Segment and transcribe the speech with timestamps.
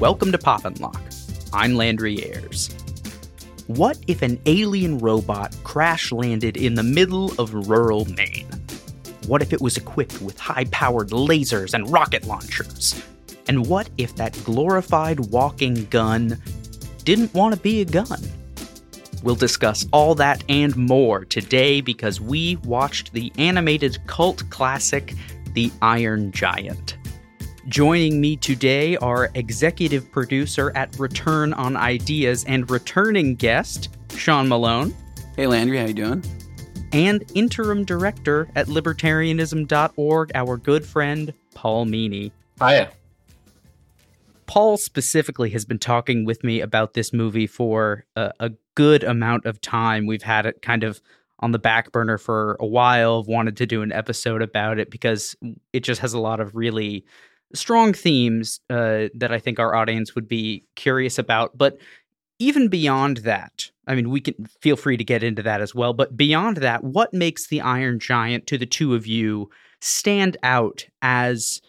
[0.00, 1.02] Welcome to Pop and Lock.
[1.52, 2.72] I'm Landry Ayres.
[3.66, 8.46] What if an alien robot crash landed in the middle of rural Maine?
[9.26, 13.02] What if it was equipped with high powered lasers and rocket launchers?
[13.48, 16.40] And what if that glorified walking gun
[17.02, 18.20] didn't want to be a gun?
[19.24, 25.14] We'll discuss all that and more today because we watched the animated cult classic,
[25.54, 26.96] The Iron Giant.
[27.68, 34.94] Joining me today are executive producer at Return on Ideas and returning guest, Sean Malone.
[35.36, 36.24] Hey Landry, how you doing?
[36.94, 42.32] And interim director at libertarianism.org, our good friend, Paul Meany.
[42.58, 42.90] Hiya.
[44.46, 49.44] Paul specifically has been talking with me about this movie for a, a good amount
[49.44, 50.06] of time.
[50.06, 51.02] We've had it kind of
[51.40, 55.36] on the back burner for a while, wanted to do an episode about it because
[55.74, 57.04] it just has a lot of really
[57.54, 61.56] strong themes uh, that I think our audience would be curious about.
[61.56, 61.78] But
[62.38, 65.92] even beyond that, I mean, we can feel free to get into that as well.
[65.92, 69.50] But beyond that, what makes the Iron Giant to the two of you
[69.80, 71.60] stand out as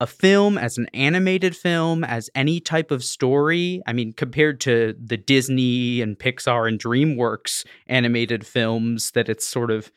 [0.00, 3.80] a film, as an animated film, as any type of story?
[3.86, 9.70] I mean, compared to the Disney and Pixar and DreamWorks animated films, that it's sort
[9.70, 9.92] of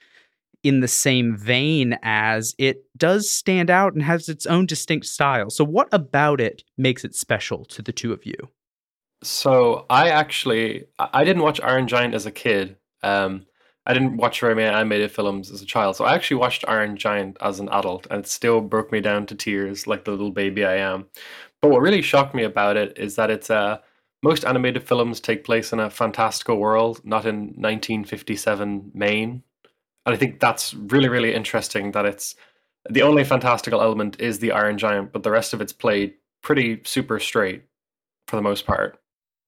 [0.68, 5.50] in the same vein as it does stand out and has its own distinct style.
[5.50, 8.36] So, what about it makes it special to the two of you?
[9.24, 12.76] So, I actually I didn't watch Iron Giant as a kid.
[13.02, 13.46] Um,
[13.86, 16.98] I didn't watch very many animated films as a child, so I actually watched Iron
[16.98, 20.32] Giant as an adult, and it still broke me down to tears, like the little
[20.32, 21.06] baby I am.
[21.62, 23.78] But what really shocked me about it is that it's uh,
[24.22, 29.44] most animated films take place in a fantastical world, not in 1957 Maine.
[30.08, 32.34] And I think that's really, really interesting that it's
[32.90, 36.82] the only fantastical element is the Iron Giant, but the rest of it's played pretty
[36.86, 37.64] super straight
[38.26, 39.00] for the most part.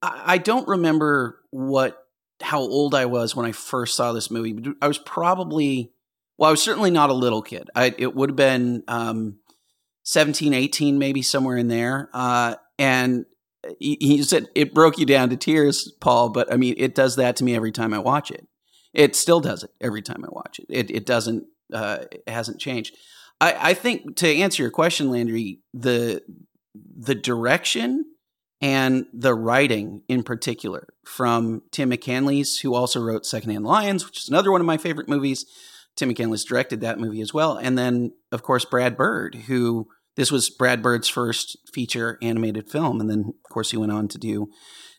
[0.01, 2.05] I don't remember what
[2.41, 4.73] how old I was when I first saw this movie.
[4.81, 5.93] I was probably
[6.37, 7.69] well, I was certainly not a little kid.
[7.73, 9.39] I, it would have been um,
[10.03, 12.09] 17, 18, maybe somewhere in there.
[12.13, 13.25] Uh, and
[13.77, 16.29] he, he said it broke you down to tears, Paul.
[16.29, 18.48] But I mean, it does that to me every time I watch it.
[18.93, 20.65] It still does it every time I watch it.
[20.69, 21.45] It, it doesn't.
[21.71, 22.95] Uh, it hasn't changed.
[23.39, 26.21] I, I think to answer your question, Landry, the
[26.97, 28.05] the direction
[28.61, 34.29] and the writing in particular from Tim McCanlies, who also wrote Secondhand Lions, which is
[34.29, 35.45] another one of my favorite movies.
[35.95, 40.31] Tim McCanlies directed that movie as well, and then of course Brad Bird, who this
[40.31, 44.17] was Brad Bird's first feature animated film, and then of course he went on to
[44.17, 44.49] do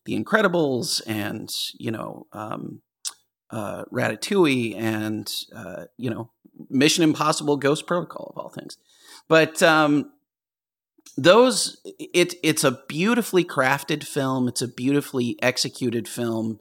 [0.07, 2.83] The Incredibles and you know um,
[3.50, 6.31] uh, Ratatouille and uh, you know
[6.69, 8.78] Mission Impossible: Ghost Protocol of all things.
[9.28, 10.11] But um,
[11.16, 14.49] those it it's a beautifully crafted film.
[14.49, 16.60] It's a beautifully executed film,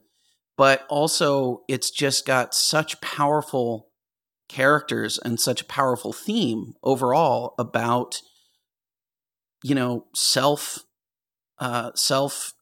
[0.56, 3.88] but also it's just got such powerful
[4.48, 8.20] characters and such a powerful theme overall about
[9.62, 10.84] you know self
[11.58, 12.54] uh, self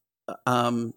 [0.45, 0.93] um,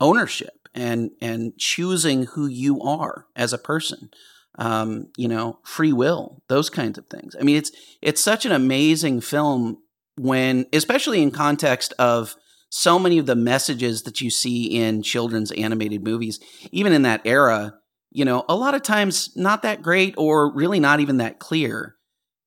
[0.00, 4.10] ownership and and choosing who you are as a person
[4.58, 7.34] um, you know free will those kinds of things.
[7.38, 9.78] I mean it's it's such an amazing film
[10.16, 12.36] when especially in context of
[12.70, 16.40] so many of the messages that you see in children's animated movies
[16.70, 17.74] even in that era
[18.10, 21.96] you know a lot of times not that great or really not even that clear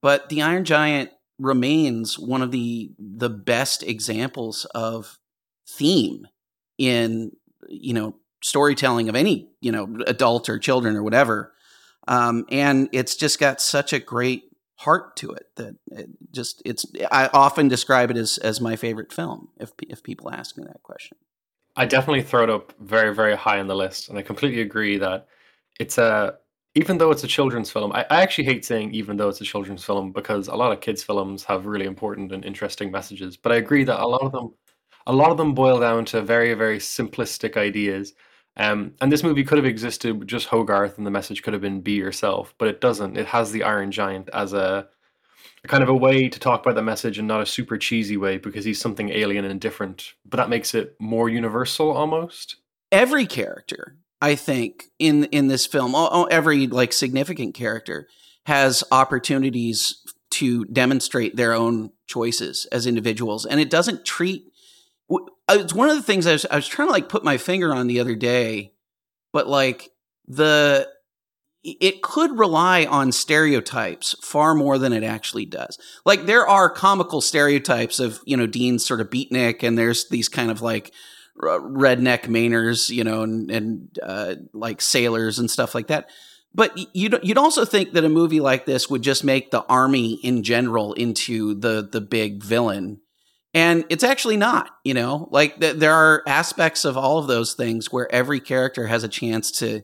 [0.01, 5.17] but the iron giant remains one of the the best examples of
[5.67, 6.27] theme
[6.77, 7.31] in
[7.67, 11.53] you know storytelling of any you know adult or children or whatever.
[12.07, 14.43] Um, and it's just got such a great
[14.77, 19.11] heart to it that it just it's i often describe it as as my favorite
[19.11, 21.17] film if if people ask me that question.
[21.75, 24.97] I definitely throw it up very very high on the list and i completely agree
[24.99, 25.27] that
[25.79, 26.35] it's a
[26.75, 29.45] even though it's a children's film I, I actually hate saying even though it's a
[29.45, 33.51] children's film because a lot of kids films have really important and interesting messages but
[33.51, 34.53] i agree that a lot of them
[35.07, 38.13] a lot of them boil down to very very simplistic ideas
[38.57, 41.61] um, and this movie could have existed with just Hogarth, and the message could have
[41.61, 43.15] been "Be yourself," but it doesn't.
[43.15, 44.87] It has the Iron Giant as a,
[45.63, 48.17] a kind of a way to talk about the message, and not a super cheesy
[48.17, 50.13] way because he's something alien and different.
[50.25, 52.55] But that makes it more universal, almost.
[52.91, 55.93] Every character, I think, in in this film,
[56.31, 58.07] every like significant character
[58.47, 64.51] has opportunities to demonstrate their own choices as individuals, and it doesn't treat
[65.49, 67.73] it's one of the things I was, I was trying to like put my finger
[67.73, 68.73] on the other day,
[69.31, 69.91] but like
[70.27, 70.87] the
[71.63, 75.77] it could rely on stereotypes far more than it actually does.
[76.05, 80.29] Like there are comical stereotypes of, you know, Dean's sort of beatnik and there's these
[80.29, 80.93] kind of like
[81.37, 86.09] redneck Mainers, you know, and, and uh, like sailors and stuff like that.
[86.55, 90.13] But you'd, you'd also think that a movie like this would just make the army
[90.23, 93.01] in general into the, the big villain.
[93.57, 97.55] And it's actually not, you know, like th- there are aspects of all of those
[97.55, 99.81] things where every character has a chance to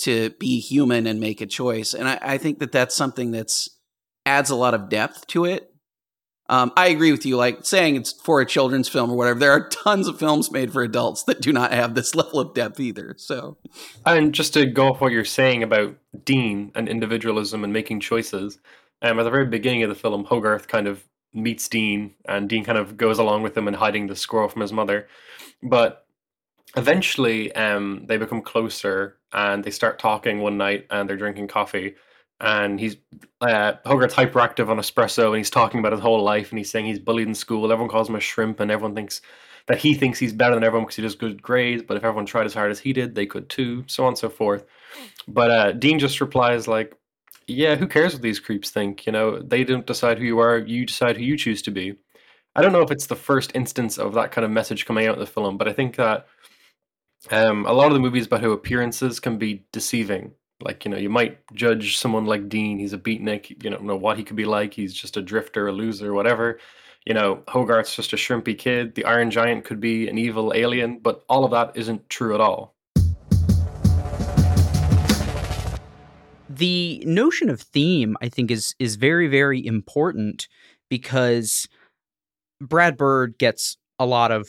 [0.00, 1.94] to be human and make a choice.
[1.94, 3.70] And I, I think that that's something that's
[4.26, 5.72] adds a lot of depth to it.
[6.50, 9.40] Um, I agree with you, like saying it's for a children's film or whatever.
[9.40, 12.52] There are tons of films made for adults that do not have this level of
[12.52, 13.14] depth either.
[13.16, 13.56] So,
[14.04, 18.58] and just to go off what you're saying about Dean and individualism and making choices,
[19.00, 22.64] um, at the very beginning of the film, Hogarth kind of meets Dean, and Dean
[22.64, 25.08] kind of goes along with him and hiding the squirrel from his mother.
[25.62, 26.06] But
[26.76, 31.94] eventually, um, they become closer, and they start talking one night, and they're drinking coffee,
[32.40, 32.96] and he's
[33.40, 36.86] uh, Hogarth's hyperactive on espresso, and he's talking about his whole life, and he's saying
[36.86, 37.70] he's bullied in school.
[37.70, 39.20] Everyone calls him a shrimp, and everyone thinks
[39.66, 41.82] that he thinks he's better than everyone because he does good grades.
[41.82, 44.18] But if everyone tried as hard as he did, they could too, so on and
[44.18, 44.64] so forth.
[45.26, 46.96] But uh, Dean just replies like,
[47.46, 49.06] "Yeah, who cares what these creeps think?
[49.06, 50.58] You know, they don't decide who you are.
[50.58, 51.96] You decide who you choose to be."
[52.56, 55.14] I don't know if it's the first instance of that kind of message coming out
[55.14, 56.26] in the film, but I think that
[57.30, 60.96] um, a lot of the movies about how appearances can be deceiving like, you know,
[60.96, 64.36] you might judge someone like Dean, he's a beatnik, you don't know what he could
[64.36, 66.58] be like, he's just a drifter, a loser, whatever.
[67.04, 70.98] You know, Hogarth's just a shrimpy kid, the Iron Giant could be an evil alien,
[70.98, 72.75] but all of that isn't true at all.
[76.56, 80.48] The notion of theme, I think, is is very, very important
[80.88, 81.68] because
[82.60, 84.48] Brad Bird gets a lot of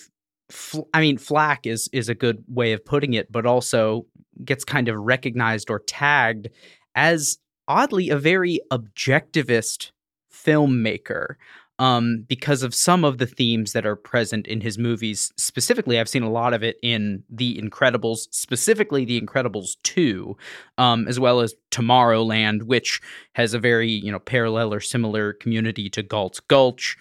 [0.94, 4.06] I mean, flack is is a good way of putting it, but also
[4.45, 6.50] gets kind of recognized or tagged
[6.95, 7.38] as
[7.68, 9.92] oddly a very objectivist
[10.33, 11.36] filmmaker
[11.79, 15.31] um, because of some of the themes that are present in his movies.
[15.38, 20.35] Specifically, I've seen a lot of it in The Incredibles, specifically The Incredibles 2,
[20.77, 23.01] um, as well as Tomorrowland, which
[23.33, 26.97] has a very you know parallel or similar community to Galt's Gulch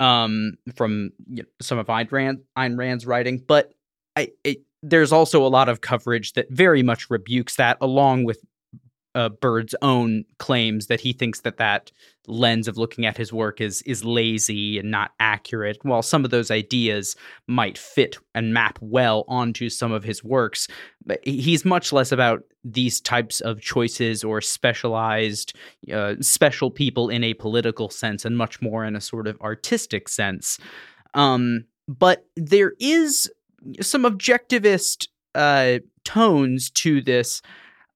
[0.00, 3.42] um, from you know, some of Ayn, Rand, Ayn Rand's writing.
[3.46, 3.72] But
[4.16, 8.40] I, it, there's also a lot of coverage that very much rebukes that, along with
[9.18, 11.90] uh, Bird's own claims that he thinks that that
[12.28, 15.78] lens of looking at his work is is lazy and not accurate.
[15.82, 17.16] While some of those ideas
[17.48, 20.68] might fit and map well onto some of his works,
[21.24, 25.52] he's much less about these types of choices or specialized
[25.92, 30.08] uh, special people in a political sense, and much more in a sort of artistic
[30.08, 30.58] sense.
[31.14, 33.28] Um, but there is
[33.80, 37.42] some objectivist uh, tones to this.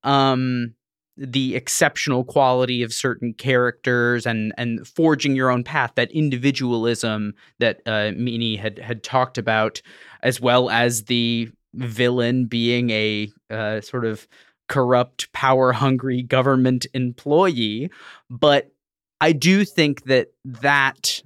[0.03, 0.75] Um,
[1.17, 7.81] the exceptional quality of certain characters and and forging your own path that individualism that
[7.87, 8.12] uh,
[8.61, 9.82] had had talked about
[10.23, 14.26] as well as the villain being a uh, sort of
[14.69, 17.91] corrupt power hungry government employee.
[18.31, 18.73] But
[19.20, 21.23] I do think that that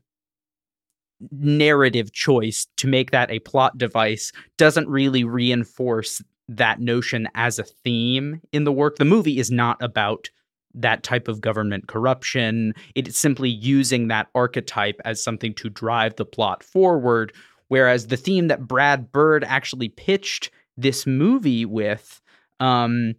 [1.30, 7.64] narrative choice to make that a plot device doesn't really reinforce that notion as a
[7.64, 8.96] theme in the work.
[8.96, 10.30] The movie is not about
[10.74, 12.74] that type of government corruption.
[12.94, 17.32] It's simply using that archetype as something to drive the plot forward.
[17.68, 22.20] Whereas the theme that Brad Bird actually pitched this movie with,
[22.60, 23.14] um,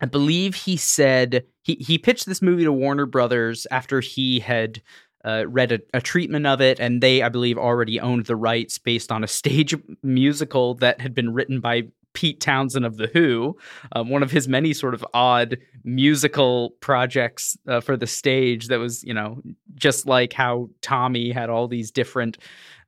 [0.00, 4.82] I believe he said he, he pitched this movie to Warner Brothers after he had
[5.24, 8.78] uh, read a, a, treatment of it, and they, I believe, already owned the rights
[8.78, 13.56] based on a stage musical that had been written by Pete Townshend of The Who,
[13.92, 18.78] um, one of his many sort of odd musical projects uh, for the stage that
[18.78, 19.40] was, you know,
[19.74, 22.38] just like how Tommy had all these different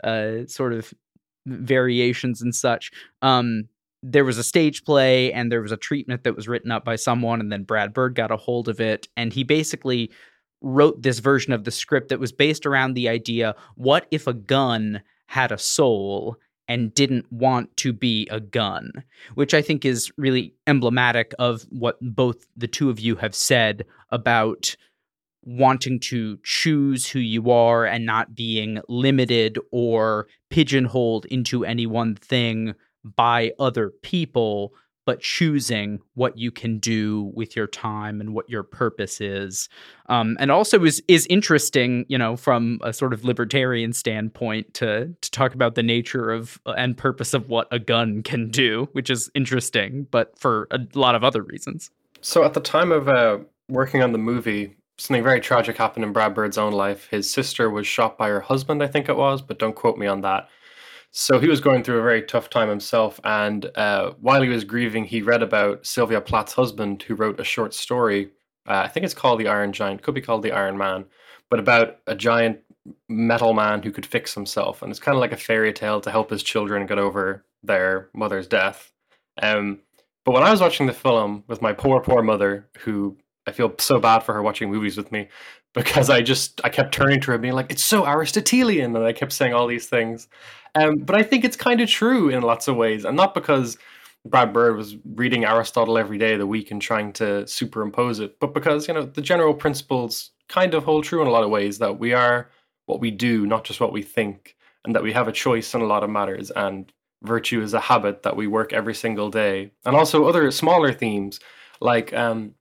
[0.05, 0.93] uh, sort of
[1.47, 2.91] variations and such.
[3.23, 3.69] Um,
[4.03, 6.97] there was a stage play and there was a treatment that was written up by
[6.97, 10.11] someone, and then Brad Bird got a hold of it, and he basically
[10.61, 14.33] wrote this version of the script that was based around the idea what if a
[14.33, 16.37] gun had a soul
[16.73, 18.91] and didn't want to be a gun,
[19.35, 23.85] which I think is really emblematic of what both the two of you have said
[24.09, 24.75] about
[25.45, 32.15] wanting to choose who you are and not being limited or pigeonholed into any one
[32.15, 32.73] thing
[33.05, 34.73] by other people
[35.05, 39.69] but choosing what you can do with your time and what your purpose is.
[40.07, 45.15] Um, and also is is interesting, you know, from a sort of libertarian standpoint to
[45.21, 48.89] to talk about the nature of uh, and purpose of what a gun can do,
[48.93, 51.91] which is interesting, but for a lot of other reasons.
[52.21, 56.13] So at the time of uh, working on the movie, something very tragic happened in
[56.13, 57.09] Brad Bird's own life.
[57.11, 60.07] His sister was shot by her husband, I think it was, but don't quote me
[60.07, 60.49] on that.
[61.15, 64.65] So he was going through a very tough time himself, and uh, while he was
[64.65, 68.31] grieving, he read about Sylvia Plath's husband, who wrote a short story.
[68.67, 71.05] Uh, I think it's called The Iron Giant, could be called The Iron Man,
[71.51, 72.61] but about a giant
[73.11, 76.11] metal man who could fix himself, and it's kind of like a fairy tale to
[76.11, 78.91] help his children get over their mother's death.
[79.43, 79.81] Um,
[80.25, 83.75] but when I was watching the film with my poor, poor mother, who I feel
[83.79, 85.29] so bad for her watching movies with me,
[85.75, 89.05] because I just I kept turning to her and being like, "It's so Aristotelian," and
[89.05, 90.29] I kept saying all these things.
[90.75, 93.79] Um, but I think it's kind of true in lots of ways, and not because
[94.25, 98.39] Brad Bird was reading Aristotle every day of the week and trying to superimpose it,
[98.41, 101.51] but because you know the general principles kind of hold true in a lot of
[101.51, 102.51] ways that we are
[102.87, 105.81] what we do, not just what we think, and that we have a choice in
[105.81, 109.73] a lot of matters, and virtue is a habit that we work every single day,
[109.85, 111.41] and also other smaller themes
[111.81, 112.55] like um,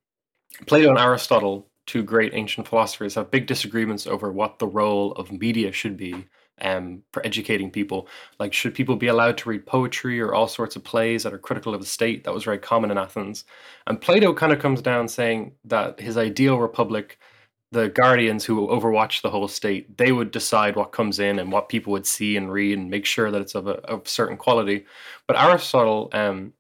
[0.65, 5.29] Plato and Aristotle, two great ancient philosophers, have big disagreements over what the role of
[5.29, 6.25] media should be
[6.61, 8.07] um, for educating people.
[8.39, 11.37] Like, should people be allowed to read poetry or all sorts of plays that are
[11.37, 12.23] critical of the state?
[12.23, 13.43] That was very common in Athens.
[13.87, 17.19] And Plato kind of comes down saying that his ideal republic,
[17.73, 21.67] the guardians who overwatch the whole state, they would decide what comes in and what
[21.67, 24.85] people would see and read and make sure that it's of a of certain quality.
[25.27, 26.53] But Aristotle, um,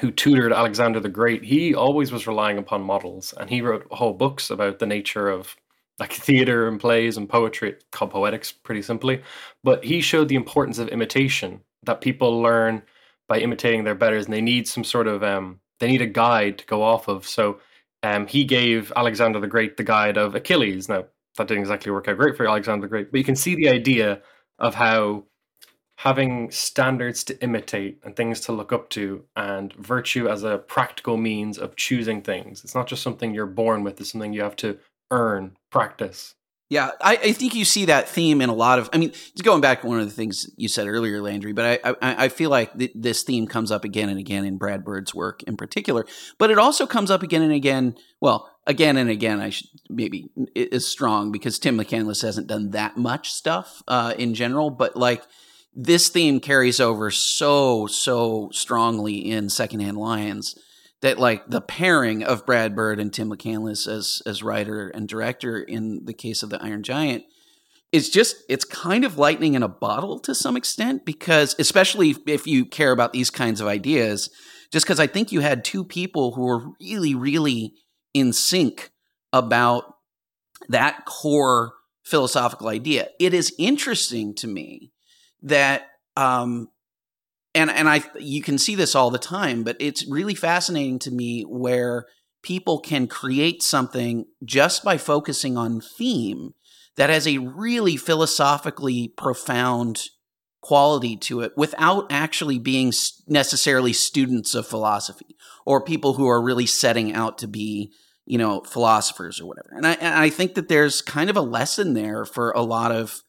[0.00, 4.14] who tutored Alexander the Great, he always was relying upon models, and he wrote whole
[4.14, 5.56] books about the nature of
[5.98, 9.22] like theater and plays and poetry called poetics pretty simply.
[9.62, 12.82] But he showed the importance of imitation that people learn
[13.28, 16.58] by imitating their betters and they need some sort of um, they need a guide
[16.58, 17.26] to go off of.
[17.26, 17.60] So
[18.02, 20.88] um, he gave alexander the great the guide of achilles.
[20.88, 21.04] Now
[21.36, 23.68] that didn't exactly work out great for alexander the great but you can see the
[23.68, 24.20] idea
[24.58, 25.24] of how
[26.02, 31.16] having standards to imitate and things to look up to and virtue as a practical
[31.16, 34.56] means of choosing things it's not just something you're born with it's something you have
[34.56, 34.78] to
[35.12, 36.34] earn practice.
[36.68, 38.88] Yeah, I, I, think you see that theme in a lot of.
[38.94, 41.90] I mean, going back to one of the things you said earlier, Landry, but I
[42.00, 45.14] I, I feel like th- this theme comes up again and again in Brad Bird's
[45.14, 46.06] work in particular.
[46.38, 47.96] But it also comes up again and again.
[48.22, 52.96] Well, again and again, I should maybe is strong because Tim McCanlies hasn't done that
[52.96, 54.70] much stuff uh, in general.
[54.70, 55.24] But like
[55.74, 60.54] this theme carries over so so strongly in Secondhand Lions
[61.00, 65.58] that like the pairing of Brad Bird and Tim McCanlies as as writer and director
[65.58, 67.24] in the case of the Iron Giant
[67.90, 72.46] is just it's kind of lightning in a bottle to some extent because especially if
[72.46, 74.30] you care about these kinds of ideas
[74.72, 77.74] just because I think you had two people who were really really
[78.14, 78.90] in sync
[79.32, 79.84] about
[80.68, 81.72] that core
[82.04, 83.08] philosophical idea.
[83.18, 84.92] It is interesting to me
[85.42, 86.68] that um,
[87.54, 91.10] and and I you can see this all the time, but it's really fascinating to
[91.10, 92.06] me where
[92.42, 96.54] people can create something just by focusing on theme
[96.96, 100.08] that has a really philosophically profound
[100.60, 102.92] quality to it without actually being
[103.26, 107.92] necessarily students of philosophy or people who are really setting out to be
[108.24, 109.70] you know philosophers or whatever.
[109.72, 112.92] And I, and I think that there's kind of a lesson there for a lot
[112.92, 113.22] of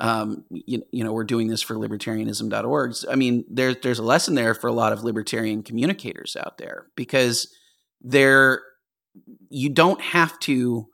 [0.00, 2.94] um, you, you, know, we're doing this for libertarianism.org.
[3.10, 6.86] I mean, there's there's a lesson there for a lot of libertarian communicators out there
[6.94, 7.52] because
[8.00, 8.62] there
[9.50, 10.88] you don't have to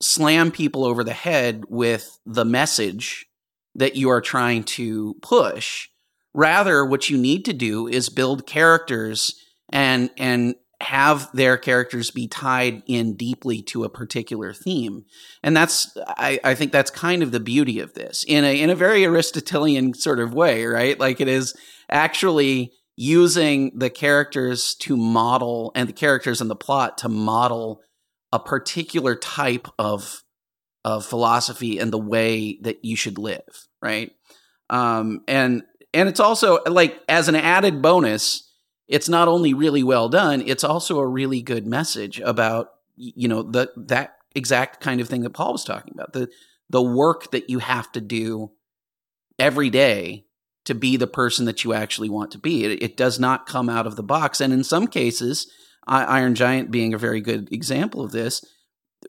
[0.00, 3.26] slam people over the head with the message
[3.74, 5.88] that you are trying to push.
[6.34, 9.34] Rather, what you need to do is build characters
[9.70, 15.04] and and have their characters be tied in deeply to a particular theme.
[15.42, 18.70] And that's I, I, think that's kind of the beauty of this in a in
[18.70, 20.98] a very Aristotelian sort of way, right?
[20.98, 21.54] Like it is
[21.90, 27.80] actually using the characters to model and the characters in the plot to model
[28.32, 30.22] a particular type of
[30.84, 34.12] of philosophy and the way that you should live, right?
[34.70, 38.47] Um, and and it's also like as an added bonus,
[38.88, 43.42] it's not only really well done, it's also a really good message about you know
[43.42, 46.28] the that exact kind of thing that Paul was talking about the
[46.70, 48.50] the work that you have to do
[49.38, 50.24] every day
[50.64, 52.64] to be the person that you actually want to be.
[52.64, 55.50] It, it does not come out of the box, and in some cases,
[55.86, 58.44] Iron Giant being a very good example of this,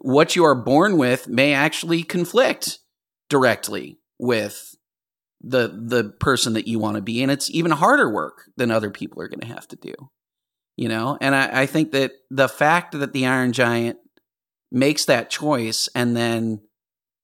[0.02, 2.80] what you are born with may actually conflict
[3.30, 4.76] directly with
[5.42, 8.92] the the person that you want to be and it's even harder work than other
[8.92, 9.94] people are going to have to do
[10.76, 13.98] you know and I, I, think that the fact that the iron giant
[14.72, 16.62] makes that choice and then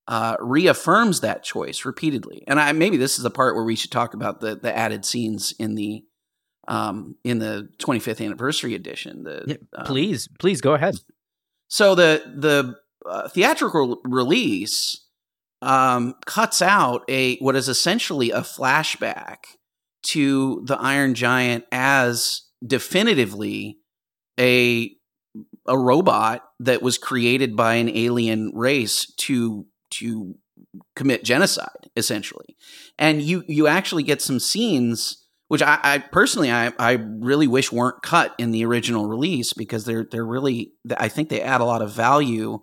[0.08, 3.92] uh, reaffirms that choice repeatedly and I, maybe this is the part where we should
[3.92, 6.06] talk about the the added scenes in the
[6.68, 9.24] um, in the 25th anniversary edition.
[9.24, 10.96] The Yeah, um, please, please go ahead.
[11.68, 12.76] so the the
[13.08, 15.05] uh, theatrical release
[15.66, 19.38] um, cuts out a what is essentially a flashback
[20.04, 23.80] to the Iron Giant as definitively
[24.40, 24.96] a
[25.68, 30.36] a robot that was created by an alien race to to
[30.96, 32.56] commit genocide essentially.
[32.98, 37.72] And you you actually get some scenes which I, I personally I, I really wish
[37.72, 41.66] weren't cut in the original release because they're they're really I think they add a
[41.66, 42.60] lot of value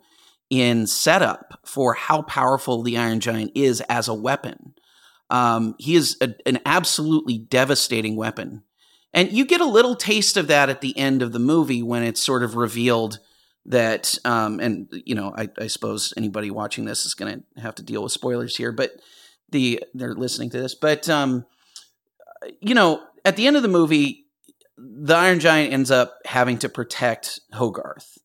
[0.53, 4.75] in setup for how powerful the Iron Giant is as a weapon.
[5.31, 8.63] Um, he is a, an absolutely devastating weapon,
[9.15, 12.03] and you get a little taste of that at the end of the movie when
[12.03, 13.19] it's sort of revealed
[13.65, 17.77] that um, and you know I, I suppose anybody watching this is going to have
[17.77, 18.93] to deal with spoilers here, but
[19.49, 21.47] the they're listening to this, but um,
[22.61, 24.27] you know, at the end of the movie,
[24.77, 28.19] the Iron Giant ends up having to protect Hogarth.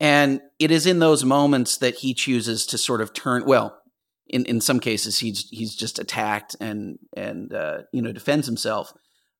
[0.00, 3.80] And it is in those moments that he chooses to sort of turn well,
[4.26, 8.92] in, in some cases he's he's just attacked and and uh, you know defends himself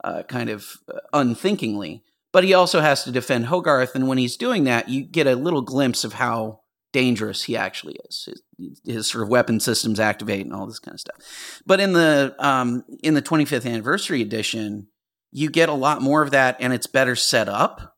[0.02, 0.76] uh, kind of
[1.12, 2.02] unthinkingly.
[2.32, 5.37] But he also has to defend Hogarth, and when he's doing that, you get a
[5.37, 6.61] little glimpse of how
[6.92, 8.28] dangerous he actually is.
[8.58, 11.62] His, his, sort of weapon systems activate and all this kind of stuff.
[11.64, 14.88] But in the um, in the 25th anniversary edition,
[15.30, 17.93] you get a lot more of that, and it's better set up.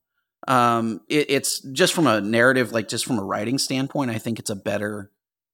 [0.46, 4.38] Um, it, it's just from a narrative, like just from a writing standpoint, I think
[4.38, 5.10] it's a better.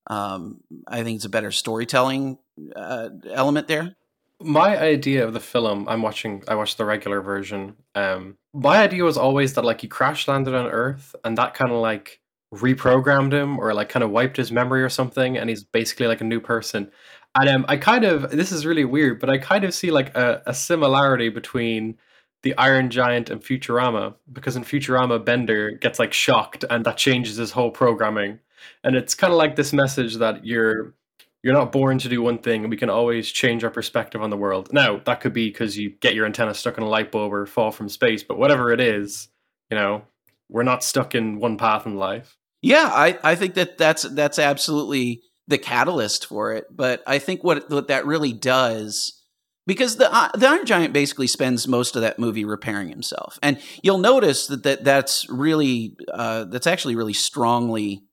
[0.09, 2.39] Um, I think it's a better storytelling
[2.75, 3.95] uh, element there.
[4.41, 6.43] My idea of the film, I'm watching.
[6.49, 7.77] I watched the regular version.
[7.95, 11.71] Um, my idea was always that like he crash landed on Earth, and that kind
[11.71, 12.21] of like
[12.53, 16.21] reprogrammed him or like kind of wiped his memory or something and he's basically like
[16.21, 16.91] a new person
[17.35, 20.15] and um, i kind of this is really weird but i kind of see like
[20.15, 21.97] a, a similarity between
[22.43, 27.37] the iron giant and futurama because in futurama bender gets like shocked and that changes
[27.37, 28.41] his whole programming.
[28.85, 30.95] And it's kind of like this message that you're
[31.43, 32.63] you're not born to do one thing.
[32.63, 34.73] And we can always change our perspective on the world.
[34.73, 37.47] Now that could be because you get your antenna stuck in a light bulb or
[37.47, 39.29] fall from space but whatever it is
[39.71, 40.03] you know
[40.53, 42.37] we're not stuck in one path in life.
[42.61, 46.67] Yeah, I, I think that that's that's absolutely the catalyst for it.
[46.71, 49.22] But I think what what that really does,
[49.67, 53.61] because the uh, the Iron Giant basically spends most of that movie repairing himself, and
[53.83, 58.05] you'll notice that, that that's really uh, that's actually really strongly.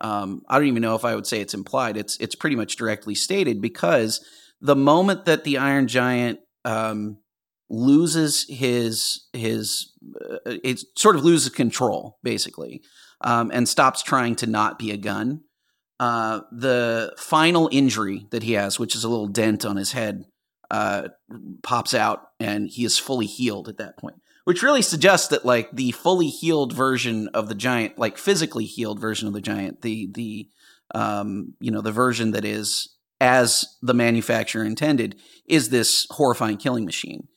[0.00, 1.96] Um, I don't even know if I would say it's implied.
[1.96, 4.24] It's it's pretty much directly stated because
[4.60, 7.18] the moment that the Iron Giant um,
[7.68, 12.82] loses his his uh, it sort of loses control basically
[13.20, 15.40] um, and stops trying to not be a gun.
[16.00, 20.24] Uh, the final injury that he has, which is a little dent on his head,
[20.70, 21.08] uh,
[21.62, 24.16] pops out, and he is fully healed at that point.
[24.44, 29.00] Which really suggests that, like the fully healed version of the giant, like physically healed
[29.00, 30.48] version of the giant, the the
[30.94, 36.84] um, you know the version that is as the manufacturer intended, is this horrifying killing
[36.84, 37.28] machine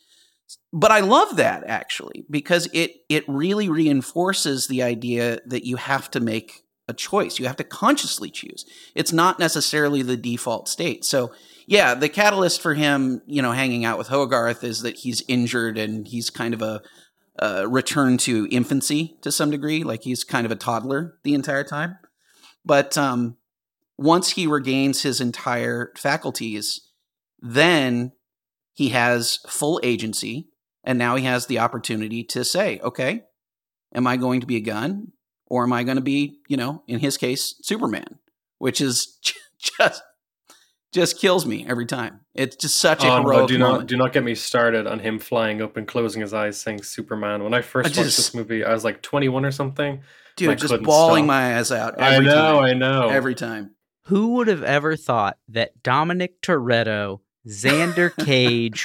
[0.73, 6.11] but I love that actually because it it really reinforces the idea that you have
[6.11, 7.39] to make a choice.
[7.39, 8.65] You have to consciously choose.
[8.95, 11.03] It's not necessarily the default state.
[11.03, 11.31] So
[11.67, 15.77] yeah, the catalyst for him, you know, hanging out with Hogarth is that he's injured
[15.77, 16.81] and he's kind of a,
[17.67, 19.83] return to infancy to some degree.
[19.83, 21.99] Like he's kind of a toddler the entire time.
[22.65, 23.37] But um,
[23.95, 26.89] once he regains his entire faculties,
[27.39, 28.13] then
[28.73, 30.49] he has full agency
[30.83, 33.21] and now he has the opportunity to say, okay,
[33.93, 35.11] am I going to be a gun
[35.45, 38.17] or am I going to be, you know, in his case, Superman,
[38.57, 39.19] which is
[39.59, 40.01] just
[40.93, 42.21] just kills me every time.
[42.33, 43.79] It's just such a oh, heroic no, do moment.
[43.79, 46.83] not do not get me started on him flying up and closing his eyes saying
[46.83, 47.43] Superman.
[47.43, 50.01] When I first I just, watched this movie, I was like 21 or something.
[50.35, 51.27] Dude, just bawling stop.
[51.27, 52.01] my eyes out.
[52.01, 52.63] I know, time.
[52.63, 53.09] I know.
[53.09, 53.71] Every time.
[54.05, 58.83] Who would have ever thought that Dominic Toretto Xander Cage,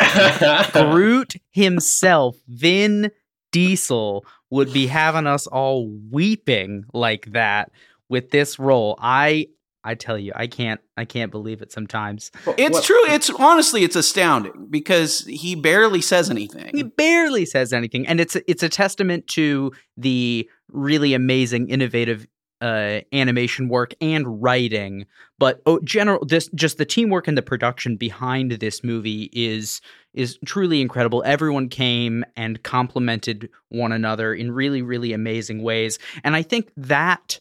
[0.72, 3.10] Groot himself, Vin
[3.50, 7.70] Diesel would be having us all weeping like that
[8.08, 8.96] with this role.
[9.00, 9.48] I
[9.84, 12.30] I tell you, I can't I can't believe it sometimes.
[12.58, 12.84] It's what?
[12.84, 13.04] true.
[13.08, 16.70] It's honestly it's astounding because he barely says anything.
[16.74, 22.26] He barely says anything and it's it's a testament to the really amazing innovative
[22.62, 25.04] uh, animation work and writing,
[25.40, 29.80] but oh, general this just the teamwork and the production behind this movie is
[30.14, 31.24] is truly incredible.
[31.26, 37.40] Everyone came and complimented one another in really really amazing ways, and I think that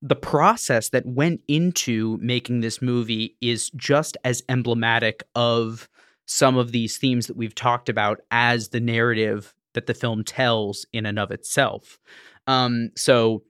[0.00, 5.88] the process that went into making this movie is just as emblematic of
[6.26, 10.86] some of these themes that we've talked about as the narrative that the film tells
[10.92, 11.98] in and of itself.
[12.46, 13.42] Um, so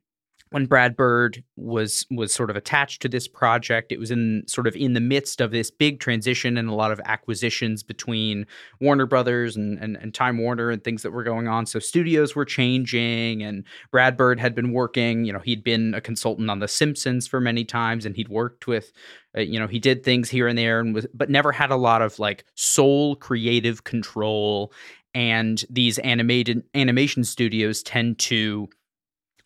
[0.50, 4.66] when Brad Bird was was sort of attached to this project, it was in sort
[4.66, 8.46] of in the midst of this big transition and a lot of acquisitions between
[8.80, 11.66] Warner Brothers and, and, and Time Warner and things that were going on.
[11.66, 15.24] So studios were changing, and Brad Bird had been working.
[15.24, 18.66] You know, he'd been a consultant on The Simpsons for many times, and he'd worked
[18.66, 18.92] with.
[19.36, 21.76] Uh, you know, he did things here and there, and was, but never had a
[21.76, 24.72] lot of like sole creative control.
[25.14, 28.68] And these animated animation studios tend to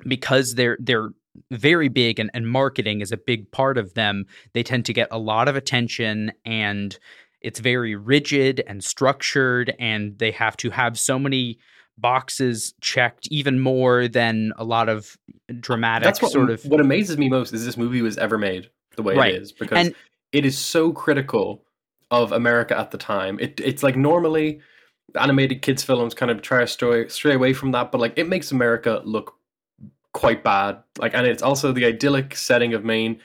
[0.06, 1.10] because they're they're
[1.50, 5.08] very big and, and marketing is a big part of them they tend to get
[5.10, 6.98] a lot of attention and
[7.40, 11.58] it's very rigid and structured and they have to have so many
[11.96, 15.16] boxes checked even more than a lot of
[15.60, 18.68] dramatic That's what, sort of what amazes me most is this movie was ever made
[18.96, 19.34] the way Right.
[19.34, 19.94] it is because And-
[20.32, 21.64] it is so critical
[22.10, 23.38] of America at the time.
[23.40, 24.60] It it's like normally
[25.18, 28.28] animated kids films kind of try to stray, stray away from that, but like it
[28.28, 29.34] makes America look
[30.12, 30.82] quite bad.
[30.98, 33.20] Like and it's also the idyllic setting of Maine.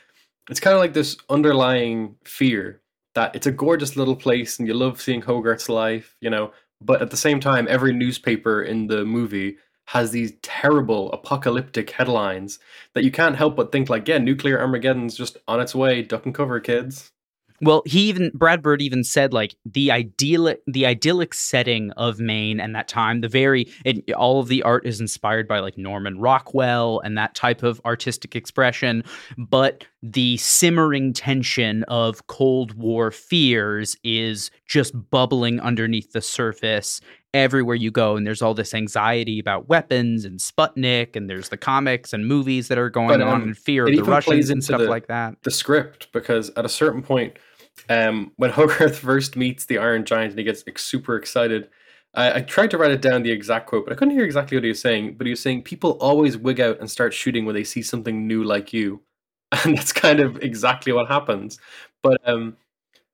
[0.50, 2.82] It's kind of like this underlying fear
[3.16, 7.02] that it's a gorgeous little place and you love seeing Hogarth's life, you know, but
[7.02, 12.60] at the same time every newspaper in the movie has these terrible apocalyptic headlines
[12.94, 16.02] that you can't help but think like, yeah, nuclear Armageddon's just on its way.
[16.02, 17.12] Duck and cover, kids.
[17.62, 22.60] Well, he even Brad Bird even said like the idyllic the idyllic setting of Maine
[22.60, 26.20] and that time, the very and all of the art is inspired by like Norman
[26.20, 29.04] Rockwell and that type of artistic expression,
[29.38, 37.02] but the simmering tension of Cold War fears is just bubbling underneath the surface
[37.34, 41.58] everywhere you go and there's all this anxiety about weapons and Sputnik and there's the
[41.58, 44.64] comics and movies that are going But, on um, and fear of the Russians and
[44.64, 45.36] stuff the- like that.
[45.44, 47.38] The script, because at a certain point,
[47.90, 51.70] um, when Hogarth first meets the Iron Giant and he gets like, super excited,
[52.14, 54.58] I, I tried to write it down the exact quote, but I couldn't hear exactly
[54.58, 55.16] what he was saying.
[55.18, 58.28] But he was saying people always wig out and start shooting when they see something
[58.28, 59.02] new like you,
[59.64, 61.60] and that's kind of exactly what happens.
[62.04, 62.58] But um,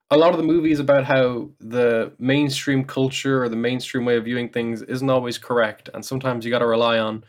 [0.09, 4.25] a lot of the movies about how the mainstream culture or the mainstream way of
[4.25, 7.23] viewing things isn't always correct, and sometimes you got to rely on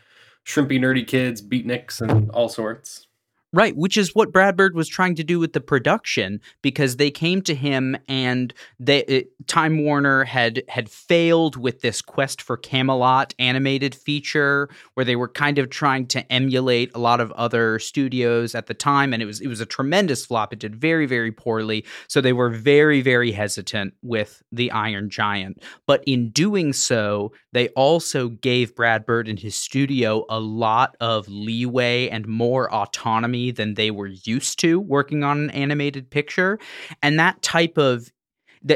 [0.45, 3.04] shrimpy nerdy kids, beatniks, and all sorts.
[3.53, 7.09] Right, which is what Brad Bird was trying to do with the production because they
[7.09, 12.57] came to him and they it, Time Warner had had failed with this Quest for
[12.57, 17.79] Camelot animated feature where they were kind of trying to emulate a lot of other
[17.79, 20.51] studios at the time and it was it was a tremendous flop.
[20.51, 21.85] It did very very poorly.
[22.09, 25.63] So they were very very hesitant with the Iron Giant.
[25.87, 31.25] But in doing so, they also gave Brad Bird and his studio a lot of
[31.29, 36.59] leeway and more autonomy than they were used to working on an animated picture.
[37.01, 38.11] And that type of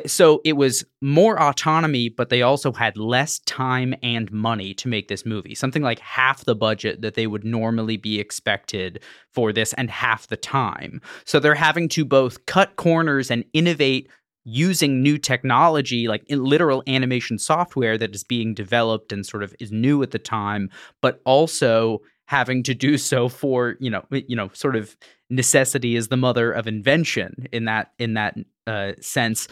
[0.05, 5.07] so it was more autonomy but they also had less time and money to make
[5.07, 9.01] this movie something like half the budget that they would normally be expected
[9.33, 14.07] for this and half the time so they're having to both cut corners and innovate
[14.43, 19.71] using new technology like literal animation software that is being developed and sort of is
[19.71, 20.69] new at the time
[21.01, 24.95] but also having to do so for you know you know sort of
[25.29, 28.35] necessity is the mother of invention in that in that
[28.67, 29.47] uh, sense.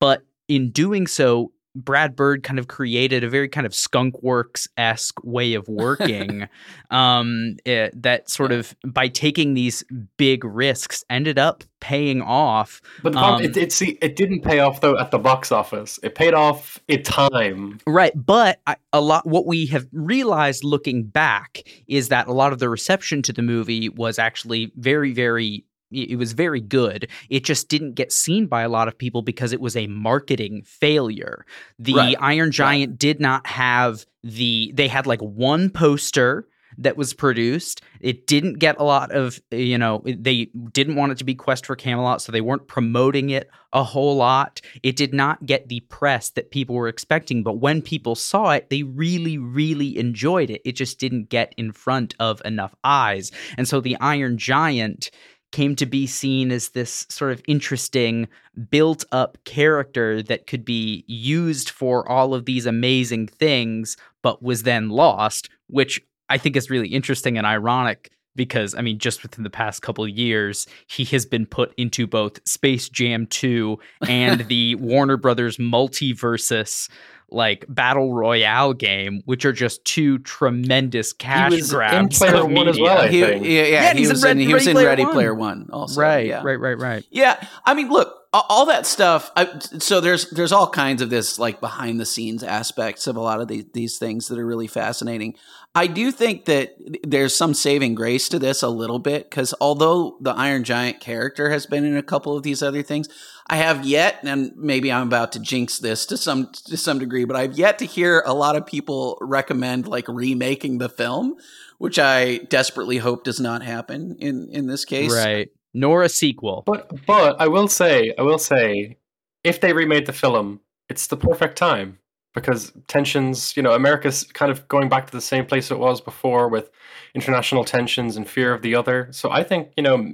[0.00, 4.66] But in doing so Brad Bird kind of created a very kind of skunk works
[4.76, 6.48] esque way of working
[6.90, 9.84] um, eh, that sort of by taking these
[10.16, 14.40] big risks ended up paying off But the problem, Um, it, it see it didn't
[14.40, 16.00] pay off though at the box office.
[16.02, 17.78] It paid off in time.
[17.86, 22.52] Right, but I, a lot what we have realized looking back is that a lot
[22.52, 27.08] of the reception to the movie was actually very very it was very good.
[27.30, 30.62] It just didn't get seen by a lot of people because it was a marketing
[30.64, 31.44] failure.
[31.78, 37.14] The Right, Iron Giant did not have the they had like one poster that was
[37.14, 37.82] produced.
[38.00, 41.66] It didn't get a lot of, you know, they didn't want it to be Quest
[41.66, 44.60] for Camelot, so they weren't promoting it a whole lot.
[44.82, 48.68] It did not get the press that people were expecting, but when people saw it,
[48.70, 50.62] they really, really enjoyed it.
[50.64, 53.32] It just didn't get in front of enough eyes.
[53.56, 55.10] And so the Iron Giant
[55.56, 58.28] came to be seen as this sort of interesting
[58.68, 64.64] built up character that could be used for all of these amazing things but was
[64.64, 69.44] then lost which i think is really interesting and ironic because i mean just within
[69.44, 74.40] the past couple of years he has been put into both space jam 2 and
[74.48, 76.90] the warner brothers multiversus
[77.30, 82.18] like battle royale game, which are just two tremendous cash he was in grabs.
[82.18, 84.54] Player One as well, He- yeah, yeah, Yeah, he he's in was Red- in, he
[84.54, 85.12] was Ready in Player Ready One.
[85.12, 86.00] Player One also.
[86.00, 86.42] right, yeah.
[86.44, 87.04] right, right, right.
[87.10, 89.30] Yeah, I mean, look, all that stuff.
[89.34, 93.20] I, so there's there's all kinds of this like behind the scenes aspects of a
[93.20, 95.34] lot of these these things that are really fascinating.
[95.74, 100.16] I do think that there's some saving grace to this a little bit because although
[100.20, 103.08] the Iron Giant character has been in a couple of these other things,
[103.48, 107.24] I have yet, and maybe I'm about to jinx this to some to some degree,
[107.24, 111.36] but I've yet to hear a lot of people recommend like remaking the film,
[111.78, 115.14] which I desperately hope does not happen in in this case.
[115.14, 115.48] Right.
[115.72, 116.64] Nor a sequel.
[116.66, 118.96] But but I will say, I will say,
[119.44, 121.98] if they remade the film, it's the perfect time
[122.34, 126.00] because tensions, you know, America's kind of going back to the same place it was
[126.00, 126.70] before with
[127.14, 129.08] international tensions and fear of the other.
[129.10, 130.12] So I think, you know,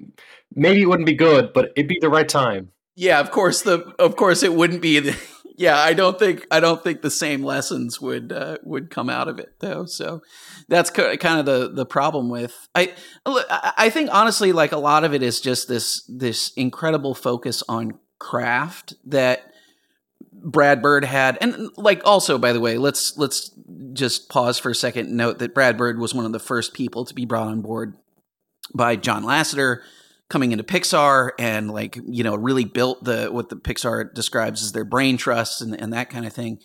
[0.54, 2.70] maybe it wouldn't be good, but it'd be the right time.
[2.94, 5.16] Yeah, of course the of course it wouldn't be the
[5.57, 9.28] yeah, I don't think I don't think the same lessons would uh, would come out
[9.28, 9.85] of it though.
[9.85, 10.22] So
[10.68, 12.92] that's ki- kind of the the problem with I
[13.24, 17.98] I think honestly like a lot of it is just this this incredible focus on
[18.18, 19.52] craft that
[20.33, 23.50] Brad Bird had and like also by the way, let's let's
[23.92, 26.74] just pause for a second and note that Brad Bird was one of the first
[26.74, 27.96] people to be brought on board
[28.74, 29.81] by John Lasseter
[30.32, 34.72] coming into Pixar and like you know really built the what the Pixar describes as
[34.72, 36.58] their brain trust and, and that kind of thing.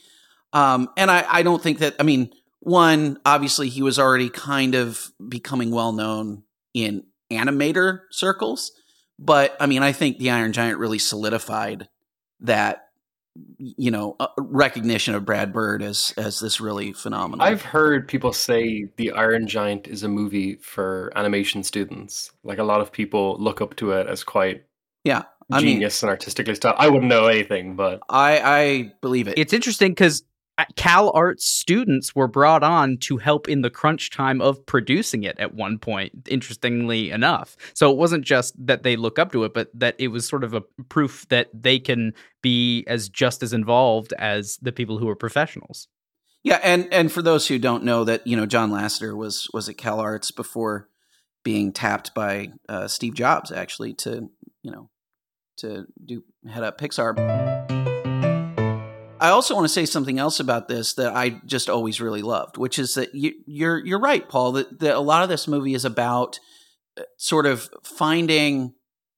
[0.53, 4.73] Um, and I, I don't think that I mean one obviously he was already kind
[4.73, 8.71] of becoming well known in animator circles,
[9.19, 11.89] but I mean I think the Iron Giant really solidified
[12.39, 12.86] that
[13.57, 17.45] you know uh, recognition of Brad Bird as as this really phenomenal.
[17.45, 22.31] I've heard people say The Iron Giant is a movie for animation students.
[22.43, 24.63] Like a lot of people look up to it as quite
[25.03, 26.75] Yeah, I mean- genius and artistically style.
[26.77, 29.37] I wouldn't know anything, but I I believe it.
[29.37, 30.23] It's interesting because
[30.75, 35.39] Cal Arts students were brought on to help in the crunch time of producing it
[35.39, 37.55] at one point, interestingly enough.
[37.73, 40.43] So it wasn't just that they look up to it, but that it was sort
[40.43, 45.07] of a proof that they can be as just as involved as the people who
[45.09, 45.87] are professionals.
[46.43, 49.67] Yeah, and and for those who don't know that, you know, John Lasseter was was
[49.67, 50.87] at Cal Arts before
[51.43, 54.29] being tapped by uh, Steve Jobs actually to,
[54.63, 54.89] you know,
[55.57, 57.56] to do head up Pixar.
[59.19, 62.57] I also want to say something else about this that I just always really loved,
[62.57, 64.53] which is that you, you're you're right, Paul.
[64.53, 66.39] That, that a lot of this movie is about
[66.97, 68.73] uh, sort of finding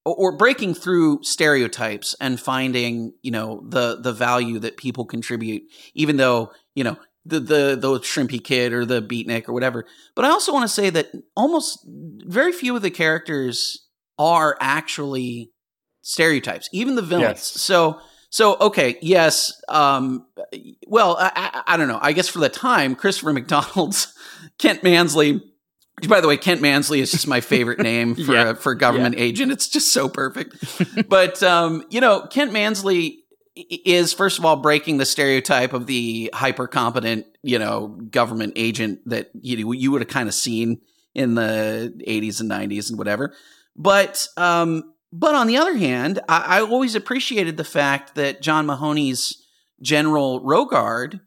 [0.06, 5.64] or, or breaking through stereotypes and finding, you know, the the value that people contribute,
[5.94, 9.86] even though you know the the the shrimpy kid or the beatnik or whatever.
[10.16, 13.86] But I also want to say that almost very few of the characters
[14.18, 15.52] are actually
[16.02, 17.30] stereotypes, even the villains.
[17.30, 17.44] Yes.
[17.44, 18.00] So
[18.30, 19.60] so okay, yes.
[19.70, 20.26] Um,
[20.88, 22.00] well, I, I, I don't know.
[22.02, 24.14] I guess for the time, Christopher McDonald's
[24.58, 25.42] Kent Mansley.
[26.08, 28.50] By the way, Kent Mansley is just my favorite name for Yeah.
[28.52, 29.52] a, for a government agent.
[29.52, 31.10] It's just so perfect.
[31.10, 33.18] but um, you know, Kent Mansley
[33.56, 39.02] is first of all breaking the stereotype of the hyper competent, you know, government agent
[39.08, 40.80] that you you would have kind of seen
[41.14, 43.34] in the 80s and 90s and whatever.
[43.76, 48.66] But um, but on the other hand, I, I always appreciated the fact that John
[48.66, 49.36] Mahoney's
[49.82, 51.20] General Rogard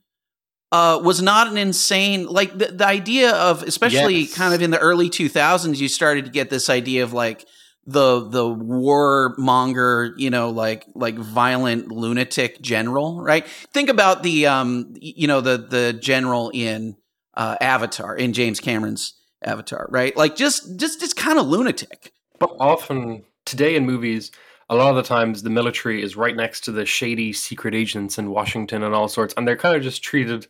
[0.70, 4.34] uh, was not an insane like the, the idea of especially Yes.
[4.34, 7.46] kind of in the early 2000s you started to get this idea of like
[7.84, 13.46] the the warmonger you know like like violent lunatic general right?
[13.72, 16.96] Think about the um you know the the general in
[17.34, 20.16] uh, avatar in james cameron's avatar right?
[20.16, 22.12] Like just just just kind of lunatic.
[22.38, 24.30] But often today in movies,
[24.68, 28.18] a lot of the times the military is right next to the shady secret agents
[28.18, 30.46] in Washington and all sorts, and they're kind of just treated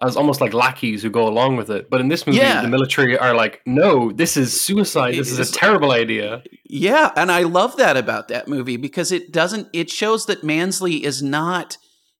[0.00, 1.88] as almost like lackeys who go along with it.
[1.88, 2.62] But in this movie, Yeah.
[2.62, 5.14] the military are like, "No, this is suicide.
[5.14, 9.30] This is a terrible idea." Yeah, and I love that about that movie because it
[9.32, 11.76] doesn't it shows that Mansley is not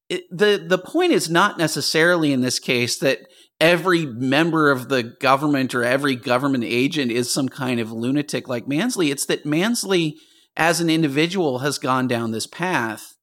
[0.08, 3.20] it, the the point is not necessarily in this case that
[3.62, 8.66] every member of the government or every government agent is some kind of lunatic like
[8.66, 9.12] Mansley.
[9.12, 10.18] It's that Mansley
[10.56, 13.14] as an individual has gone down this path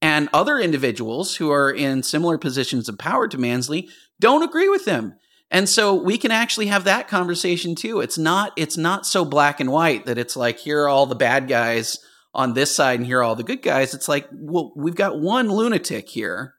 [0.00, 3.88] and other individuals who are in similar positions of power to Mansley
[4.20, 5.14] don't agree with him.
[5.50, 8.00] And so we can actually have that conversation too.
[8.00, 11.16] It's not it's not so black and white that it's like here are all the
[11.16, 11.98] bad guys
[12.32, 13.94] on this side and here are all the good guys.
[13.94, 16.54] It's like, well, we've got one lunatic here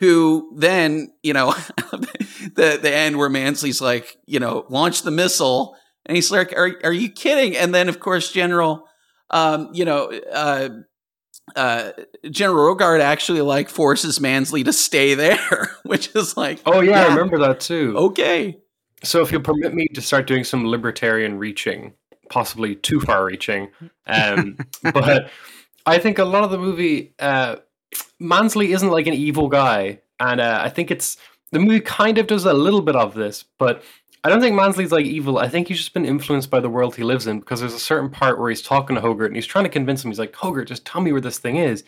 [0.00, 1.52] who then, you know,
[2.54, 6.72] the the end where Mansley's like, you know, launch the missile and he's like, are
[6.84, 7.56] are you kidding?
[7.56, 8.86] And then of course General
[9.30, 10.70] um, you know, uh
[11.56, 11.92] uh,
[12.30, 17.04] General Rogard actually like forces Mansley to stay there, which is like, oh yeah, yeah,
[17.06, 17.94] I remember that too.
[17.96, 18.58] Okay,
[19.02, 21.94] so if you'll permit me to start doing some libertarian reaching,
[22.30, 23.68] possibly too far reaching,
[24.06, 25.30] um, but
[25.86, 27.56] I think a lot of the movie, uh,
[28.18, 31.16] Mansley isn't like an evil guy, and uh, I think it's
[31.52, 33.82] the movie kind of does a little bit of this, but
[34.24, 35.38] I don't think Mansley's like evil.
[35.38, 37.78] I think he's just been influenced by the world he lives in because there's a
[37.78, 40.10] certain part where he's talking to Hogarth and he's trying to convince him.
[40.10, 41.84] He's like, Hogarth, just tell me where this thing is.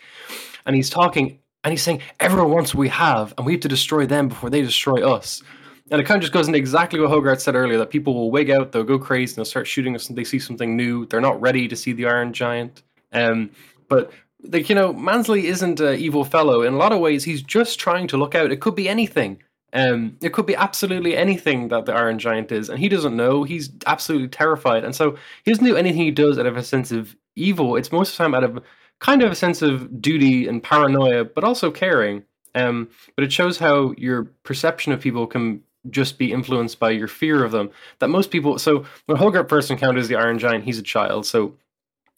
[0.65, 3.67] And he's talking and he's saying, everyone wants what we have and we have to
[3.67, 5.43] destroy them before they destroy us.
[5.91, 8.31] And it kind of just goes into exactly what Hogarth said earlier that people will
[8.31, 11.05] wig out, they'll go crazy, and they'll start shooting us and they see something new.
[11.05, 12.81] They're not ready to see the Iron Giant.
[13.11, 13.51] Um,
[13.89, 14.11] but
[14.43, 16.61] like you know, Mansley isn't an evil fellow.
[16.61, 18.51] In a lot of ways, he's just trying to look out.
[18.51, 19.41] It could be anything.
[19.73, 23.43] Um, it could be absolutely anything that the Iron Giant is, and he doesn't know.
[23.43, 26.91] He's absolutely terrified, and so he doesn't do anything he does out of a sense
[26.91, 27.77] of evil.
[27.77, 28.63] It's most of the time out of
[28.99, 32.23] kind of a sense of duty and paranoia, but also caring.
[32.53, 37.07] Um, but it shows how your perception of people can just be influenced by your
[37.07, 37.71] fear of them.
[37.99, 38.59] That most people.
[38.59, 41.55] So when Hogarth first encounters the Iron Giant, he's a child, so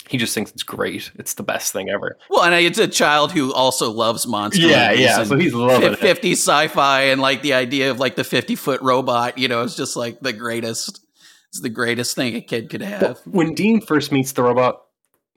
[0.09, 1.11] he just thinks it's great.
[1.15, 2.17] It's the best thing ever.
[2.29, 4.65] Well, and it's a child who also loves monsters.
[4.65, 5.23] Yeah, yeah.
[5.23, 6.35] So he's loving 50 it.
[6.35, 9.37] sci-fi and like the idea of like the 50 foot robot.
[9.37, 10.99] You know, it's just like the greatest.
[11.49, 13.19] It's the greatest thing a kid could have.
[13.25, 14.81] When Dean first meets the robot,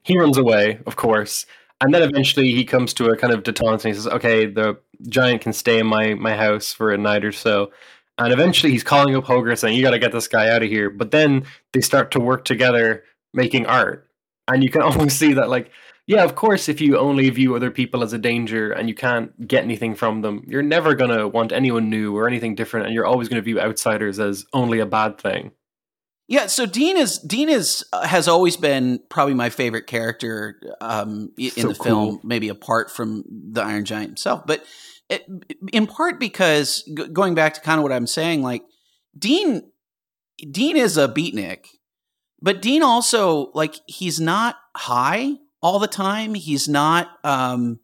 [0.03, 1.45] he runs away, of course,
[1.79, 4.79] and then eventually he comes to a kind of detente and he says, "Okay, the
[5.07, 7.71] giant can stay in my my house for a night or so."
[8.17, 10.69] And eventually he's calling up Hogarth saying, "You got to get this guy out of
[10.69, 13.03] here." But then they start to work together
[13.33, 14.06] making art
[14.47, 15.71] and you can almost see that like
[16.05, 19.47] yeah of course if you only view other people as a danger and you can't
[19.47, 22.95] get anything from them you're never going to want anyone new or anything different and
[22.95, 25.51] you're always going to view outsiders as only a bad thing
[26.27, 31.31] yeah so dean is dean is uh, has always been probably my favorite character um,
[31.37, 31.83] in so the cool.
[31.83, 34.63] film maybe apart from the iron giant himself but
[35.09, 35.25] it,
[35.71, 38.63] in part because g- going back to kind of what i'm saying like
[39.17, 39.61] dean
[40.51, 41.67] dean is a beatnik
[42.41, 46.33] but Dean also like he's not high all the time.
[46.33, 47.79] He's not um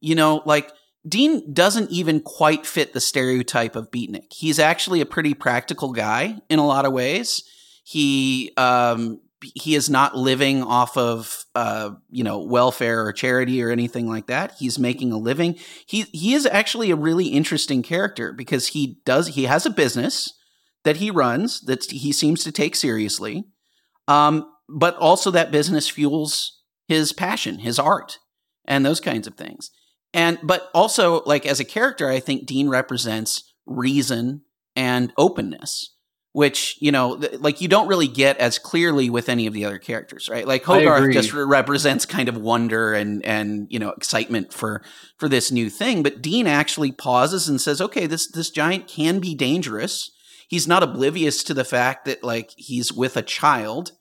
[0.00, 0.70] you know like
[1.06, 4.32] Dean doesn't even quite fit the stereotype of beatnik.
[4.32, 7.42] He's actually a pretty practical guy in a lot of ways.
[7.84, 9.20] He um
[9.54, 14.26] he is not living off of uh, you know welfare or charity or anything like
[14.26, 14.54] that.
[14.58, 15.56] He's making a living.
[15.86, 20.32] He he is actually a really interesting character because he does he has a business
[20.84, 23.44] that he runs that he seems to take seriously.
[24.08, 28.18] Um, but also that business fuels his passion, his art,
[28.66, 29.70] and those kinds of things.
[30.12, 34.42] And but also like as a character, I think Dean represents reason
[34.76, 35.94] and openness,
[36.32, 39.64] which you know, th- like you don't really get as clearly with any of the
[39.64, 40.46] other characters, right?
[40.46, 44.82] Like Hogarth just re- represents kind of wonder and and you know excitement for
[45.18, 49.18] for this new thing, but Dean actually pauses and says, "Okay, this this giant can
[49.18, 50.10] be dangerous."
[50.48, 53.92] He's not oblivious to the fact that like he's with a child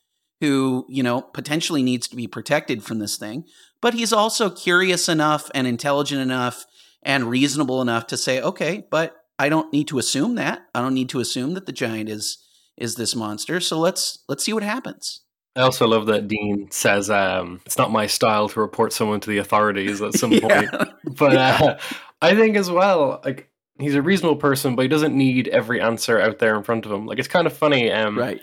[0.41, 3.45] who, you know, potentially needs to be protected from this thing,
[3.82, 6.65] but he's also curious enough and intelligent enough
[7.01, 10.65] and reasonable enough to say, "Okay, but I don't need to assume that.
[10.75, 12.39] I don't need to assume that the giant is
[12.77, 13.60] is this monster.
[13.60, 15.21] So let's let's see what happens."
[15.56, 19.29] I also love that Dean says um, it's not my style to report someone to
[19.29, 20.69] the authorities at some point.
[21.06, 21.77] But uh,
[22.21, 26.19] I think as well, like he's a reasonable person, but he doesn't need every answer
[26.19, 27.05] out there in front of him.
[27.05, 28.41] Like it's kind of funny, um, right?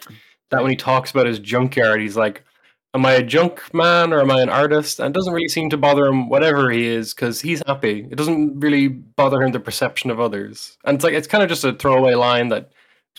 [0.51, 2.45] That when he talks about his junkyard, he's like,
[2.95, 5.71] "Am I a junk man or am I an artist?" And it doesn't really seem
[5.71, 8.07] to bother him, whatever he is, because he's happy.
[8.11, 11.49] It doesn't really bother him the perception of others, and it's like it's kind of
[11.49, 12.73] just a throwaway line that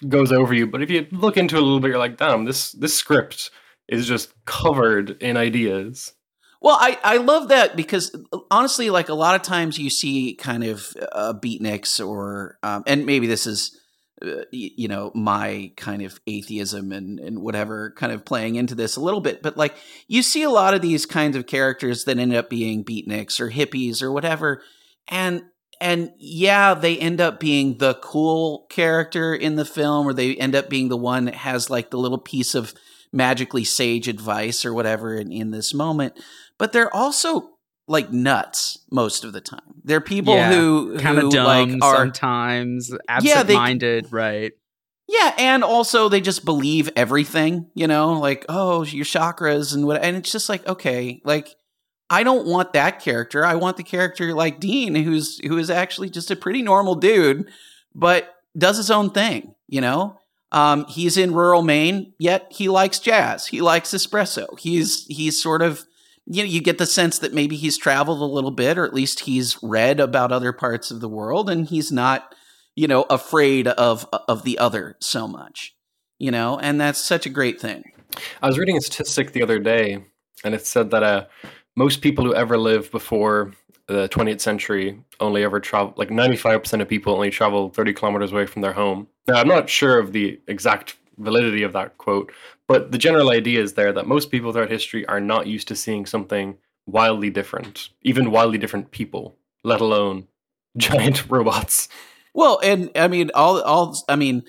[0.10, 0.68] goes over you.
[0.68, 3.52] But if you look into it a little bit, you're like, "Damn, this this script
[3.88, 6.14] is just covered in ideas."
[6.62, 8.16] Well, I, I love that because
[8.52, 13.08] honestly, like a lot of times you see kind of uh, beatniks or, um, and
[13.08, 13.80] maybe this is,
[14.24, 18.96] uh, you know, my kind of atheism and, and whatever kind of playing into this
[18.96, 19.76] a little bit, but like
[20.08, 23.50] you see a lot of these kinds of characters that end up being beatniks or
[23.50, 24.62] hippies or whatever.
[25.08, 25.42] And,
[25.80, 30.54] and yeah, they end up being the cool character in the film or they end
[30.54, 32.76] up being the one that has like the little piece of
[33.12, 36.14] magically sage advice or whatever in, in this moment
[36.62, 37.50] but they're also
[37.88, 39.82] like nuts most of the time.
[39.84, 44.52] They're people yeah, who kind of dumb like, are sometimes absent-minded, yeah, they, right?
[45.08, 50.04] Yeah, and also they just believe everything, you know, like oh, your chakras and what,
[50.04, 51.56] and it's just like okay, like
[52.12, 53.44] I don't want that character.
[53.44, 57.50] I want the character like Dean, who's who is actually just a pretty normal dude,
[57.96, 60.20] but does his own thing, you know.
[60.52, 63.48] Um, he's in rural Maine, yet he likes jazz.
[63.48, 64.60] He likes espresso.
[64.60, 65.88] He's he's sort of
[66.26, 68.94] you know, you get the sense that maybe he's traveled a little bit, or at
[68.94, 72.36] least he's read about other parts of the world, and he's not,
[72.76, 75.76] you know, afraid of of the other so much.
[76.20, 77.92] You know, and that's such a great thing.
[78.42, 80.04] I was reading a statistic the other day,
[80.44, 81.26] and it said that uh,
[81.76, 83.54] most people who ever lived before
[83.88, 88.46] the 20th century only ever travel like 95% of people only travel 30 kilometers away
[88.46, 89.08] from their home.
[89.28, 92.32] Now, I'm not sure of the exact validity of that quote,
[92.72, 95.76] but the general idea is there that most people throughout history are not used to
[95.76, 100.28] seeing something wildly different, even wildly different people, let alone
[100.78, 101.90] giant robots.
[102.34, 104.44] Well, and I mean, all, all, I mean,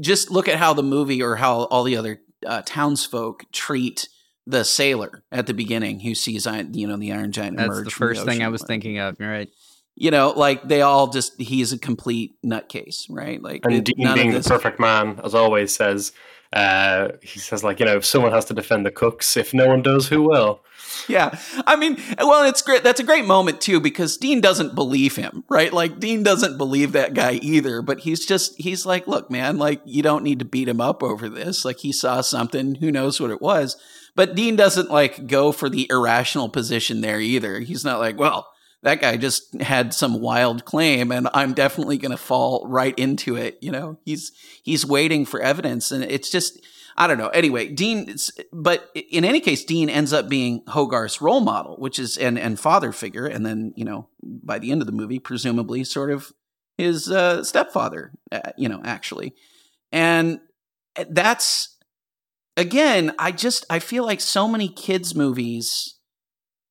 [0.00, 4.08] just look at how the movie or how all the other uh, townsfolk treat
[4.46, 8.24] the sailor at the beginning who sees you know the Iron Giant That's the first
[8.24, 9.18] the thing I was thinking of.
[9.18, 9.48] right.
[9.96, 13.42] You know, like they all just he's a complete nutcase, right?
[13.42, 16.12] Like and Dean being the perfect man, as always, says
[16.52, 19.68] uh, he says like you know if someone has to defend the cooks, if no
[19.68, 20.60] one does, who will?
[21.08, 22.82] Yeah, I mean, well, it's great.
[22.82, 25.72] That's a great moment too because Dean doesn't believe him, right?
[25.72, 27.82] Like Dean doesn't believe that guy either.
[27.82, 31.02] But he's just he's like, look, man, like you don't need to beat him up
[31.02, 31.64] over this.
[31.64, 33.76] Like he saw something, who knows what it was
[34.16, 37.60] but Dean doesn't like go for the irrational position there either.
[37.60, 38.48] He's not like, well,
[38.86, 43.34] that guy just had some wild claim and I'm definitely going to fall right into
[43.34, 43.98] it, you know.
[44.04, 44.30] He's
[44.62, 46.64] he's waiting for evidence and it's just
[46.96, 47.26] I don't know.
[47.30, 48.14] Anyway, Dean
[48.52, 52.60] but in any case Dean ends up being Hogarth's role model, which is and and
[52.60, 56.32] father figure and then, you know, by the end of the movie presumably sort of
[56.78, 59.34] his uh, stepfather, uh, you know, actually.
[59.90, 60.38] And
[61.10, 61.76] that's
[62.56, 65.98] again, I just I feel like so many kids movies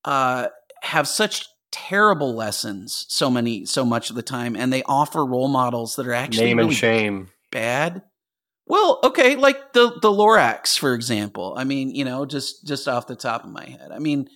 [0.05, 0.47] uh,
[0.81, 5.49] have such terrible lessons so many so much of the time and they offer role
[5.49, 7.29] models that are actually name really and shame.
[7.51, 8.01] bad.
[8.65, 11.53] Well okay like the the lorax for example.
[11.57, 13.91] I mean you know just just off the top of my head.
[13.91, 14.29] I mean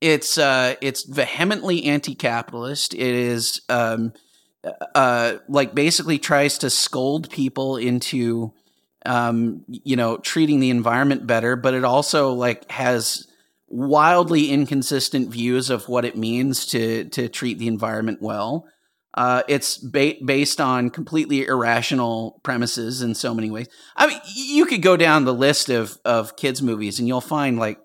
[0.00, 2.94] it's uh it's vehemently anti-capitalist.
[2.94, 4.14] It is um
[4.94, 8.54] uh like basically tries to scold people into
[9.04, 13.28] um, you know, treating the environment better, but it also like has
[13.68, 18.66] wildly inconsistent views of what it means to to treat the environment well.
[19.14, 23.66] Uh, it's ba- based on completely irrational premises in so many ways.
[23.96, 27.58] I mean, you could go down the list of of kids movies and you'll find
[27.58, 27.78] like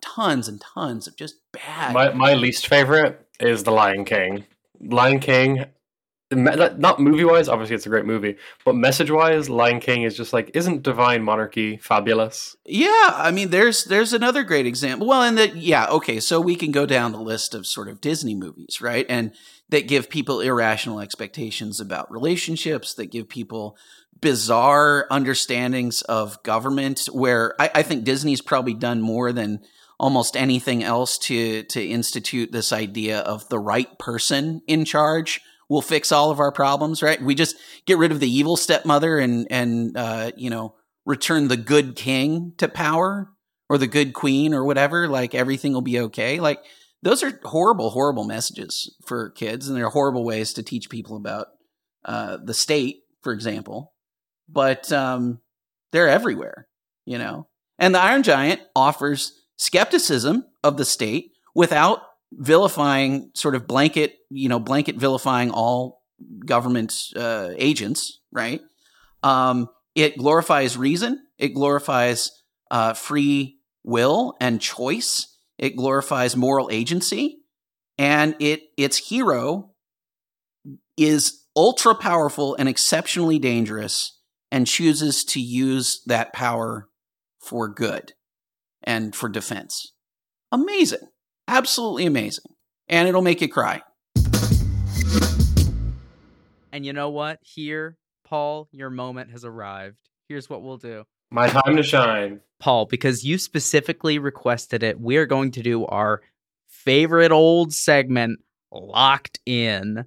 [0.00, 1.92] tons and tons of just bad.
[1.92, 4.46] My my least favorite is The Lion King.
[4.80, 5.66] Lion King
[6.30, 10.32] not movie wise, obviously it's a great movie, but message wise, Lion King is just
[10.32, 12.54] like, isn't Divine Monarchy fabulous?
[12.66, 15.06] Yeah, I mean, there's there's another great example.
[15.06, 18.00] Well, and that yeah, okay, so we can go down the list of sort of
[18.00, 19.32] Disney movies, right, and
[19.70, 23.78] that give people irrational expectations about relationships, that give people
[24.20, 27.08] bizarre understandings of government.
[27.10, 29.60] Where I, I think Disney's probably done more than
[29.98, 35.82] almost anything else to to institute this idea of the right person in charge will
[35.82, 37.20] fix all of our problems, right?
[37.20, 37.56] We just
[37.86, 42.52] get rid of the evil stepmother and and uh, you know return the good king
[42.58, 43.30] to power
[43.68, 45.08] or the good queen or whatever.
[45.08, 46.40] Like everything will be okay.
[46.40, 46.60] Like
[47.02, 51.48] those are horrible, horrible messages for kids, and they're horrible ways to teach people about
[52.04, 53.92] uh, the state, for example.
[54.48, 55.40] But um,
[55.92, 56.68] they're everywhere,
[57.04, 57.48] you know.
[57.78, 62.00] And the Iron Giant offers skepticism of the state without
[62.32, 66.02] vilifying sort of blanket, you know, blanket vilifying all
[66.44, 68.60] government uh, agents, right?
[69.22, 71.22] Um, it glorifies reason.
[71.38, 72.30] It glorifies
[72.70, 75.36] uh, free will and choice.
[75.58, 77.38] It glorifies moral agency,
[77.96, 79.74] and it its hero
[80.96, 84.20] is ultra powerful and exceptionally dangerous,
[84.52, 86.88] and chooses to use that power
[87.40, 88.12] for good
[88.84, 89.92] and for defense.
[90.52, 91.08] Amazing.
[91.48, 92.44] Absolutely amazing.
[92.88, 93.80] And it'll make you cry.
[96.70, 97.38] And you know what?
[97.42, 99.96] Here, Paul, your moment has arrived.
[100.28, 101.04] Here's what we'll do.
[101.30, 102.40] My time to shine.
[102.60, 106.20] Paul, because you specifically requested it, we are going to do our
[106.68, 108.40] favorite old segment,
[108.70, 110.04] Locked In.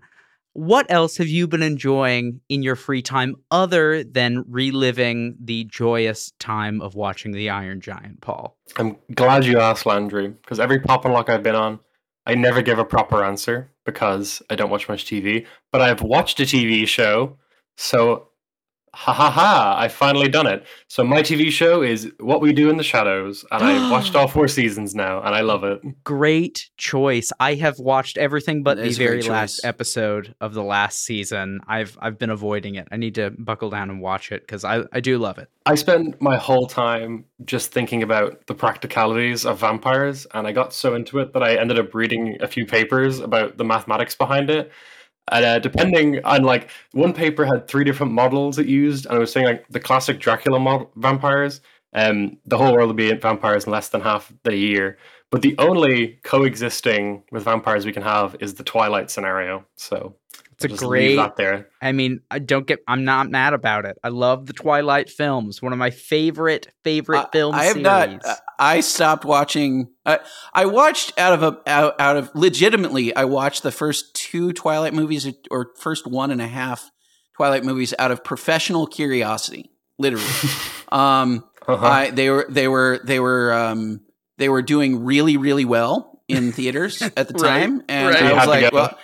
[0.53, 6.31] What else have you been enjoying in your free time other than reliving the joyous
[6.39, 8.57] time of watching The Iron Giant, Paul?
[8.77, 11.79] I'm glad you asked, Landry, because every pop and lock I've been on,
[12.25, 16.39] I never give a proper answer because I don't watch much TV, but I've watched
[16.41, 17.37] a TV show.
[17.77, 18.27] So
[18.93, 20.65] ha ha ha, I finally done it.
[20.87, 24.27] So my TV show is What We Do in the Shadows, and I watched all
[24.27, 25.81] four seasons now, and I love it.
[26.03, 27.31] Great choice.
[27.39, 31.03] I have watched everything but the is a great very last episode of the last
[31.03, 31.61] season.
[31.67, 32.87] I've I've been avoiding it.
[32.91, 35.49] I need to buckle down and watch it because I, I do love it.
[35.65, 40.73] I spent my whole time just thinking about the practicalities of vampires, and I got
[40.73, 44.49] so into it that I ended up reading a few papers about the mathematics behind
[44.49, 44.71] it.
[45.31, 49.19] And uh, depending on like one paper had three different models it used, and I
[49.19, 51.61] was saying like the classic Dracula model vampires,
[51.93, 54.97] um, the whole world would be vampires in less than half the year.
[55.31, 59.65] But the only coexisting with vampires we can have is the Twilight scenario.
[59.75, 60.15] So
[60.63, 61.15] It's a I'll just leave great.
[61.17, 61.69] that there.
[61.81, 62.79] I mean, I don't get.
[62.87, 63.97] I'm not mad about it.
[64.03, 65.61] I love the Twilight films.
[65.61, 67.83] One of my favorite favorite film I have series.
[67.83, 68.25] not.
[68.25, 69.89] uh, I stopped watching.
[70.05, 70.19] I
[70.53, 73.15] I watched out of a out, out of legitimately.
[73.15, 76.91] I watched the first two Twilight movies or first one and a half
[77.35, 80.25] Twilight movies out of professional curiosity, literally.
[80.91, 81.85] um, Uh-huh.
[81.85, 84.01] I they were they were they were um
[84.37, 88.23] they were doing really really well in theaters at the Right, time, and right.
[88.23, 88.97] I was like, well.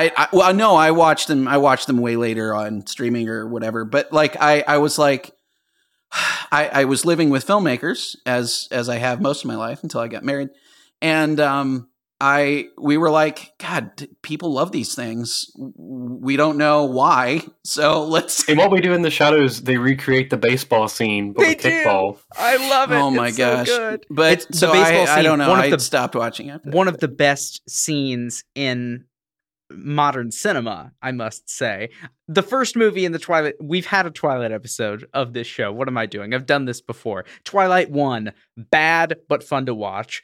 [0.00, 0.12] Them.
[0.16, 3.46] I, I well no I watched them I watched them way later on streaming or
[3.46, 5.32] whatever but like I I was like
[6.52, 10.00] I, I was living with filmmakers as as I have most of my life until
[10.00, 10.50] I got married,
[11.00, 11.88] and um,
[12.20, 15.46] I we were like, God, people love these things.
[15.56, 18.46] We don't know why, so let's.
[18.46, 21.62] In what we do in the shadows, they recreate the baseball scene, but They with
[21.62, 21.70] do.
[21.70, 22.18] kickball.
[22.36, 22.96] I love it.
[22.96, 23.66] Oh my It's so gosh!
[23.68, 24.06] good.
[24.10, 25.48] But It's the so baseball I, I don't know.
[25.48, 26.60] one of I the- stopped watching it.
[26.64, 29.06] one of the best scenes in
[29.76, 31.90] modern cinema, I must say.
[32.28, 35.72] The first movie in the Twilight, we've had a Twilight episode of this show.
[35.72, 36.34] What am I doing?
[36.34, 37.24] I've done this before.
[37.44, 40.22] Twilight 1, bad but fun to watch.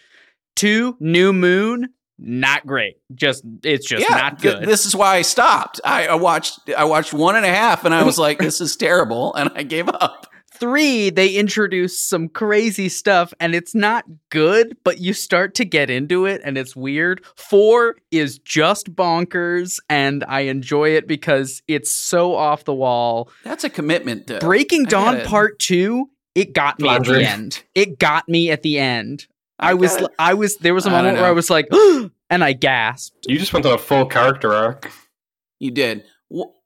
[0.56, 1.88] 2, New Moon,
[2.18, 2.96] not great.
[3.14, 4.68] Just it's just yeah, not th- good.
[4.68, 5.80] this is why I stopped.
[5.84, 8.74] I, I watched I watched one and a half, and I was like, "This is
[8.74, 10.26] terrible," and I gave up.
[10.58, 15.90] Three, they introduce some crazy stuff and it's not good, but you start to get
[15.90, 17.24] into it and it's weird.
[17.36, 23.30] Four is just bonkers and I enjoy it because it's so off the wall.
[23.44, 24.26] That's a commitment.
[24.26, 24.40] Though.
[24.40, 25.20] Breaking I Dawn.
[25.24, 27.62] Part Two, it got me at the end.
[27.74, 29.26] It got me at the end.
[29.58, 30.10] I, was, it.
[30.18, 31.68] I was, there was a don't moment where I was like,
[32.30, 33.26] and I gasped.
[33.28, 34.90] You just went on a full character arc.
[35.58, 36.04] You did.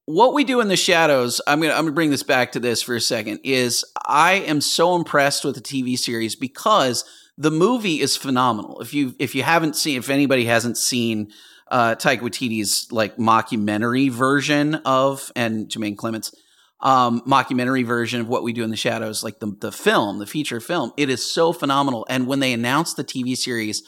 [0.06, 2.60] Wh- What we do in the shadows, I'm gonna I'm gonna bring this back to
[2.60, 3.40] this for a second.
[3.44, 7.04] Is I am so impressed with the TV series because
[7.38, 8.80] the movie is phenomenal.
[8.80, 11.32] If you if you haven't seen, if anybody hasn't seen
[11.70, 16.34] uh, Taika Waititi's like mockumentary version of and Jermaine Clement's
[16.80, 20.26] um, mockumentary version of what we do in the shadows, like the the film, the
[20.26, 22.06] feature film, it is so phenomenal.
[22.10, 23.82] And when they announced the TV series,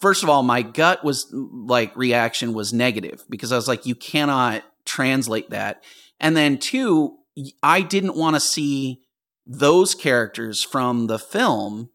[0.00, 3.94] first of all, my gut was like reaction was negative because I was like, you
[3.94, 5.84] cannot translate that.
[6.18, 7.18] And then two,
[7.62, 9.02] I didn't want to see
[9.46, 11.90] those characters from the film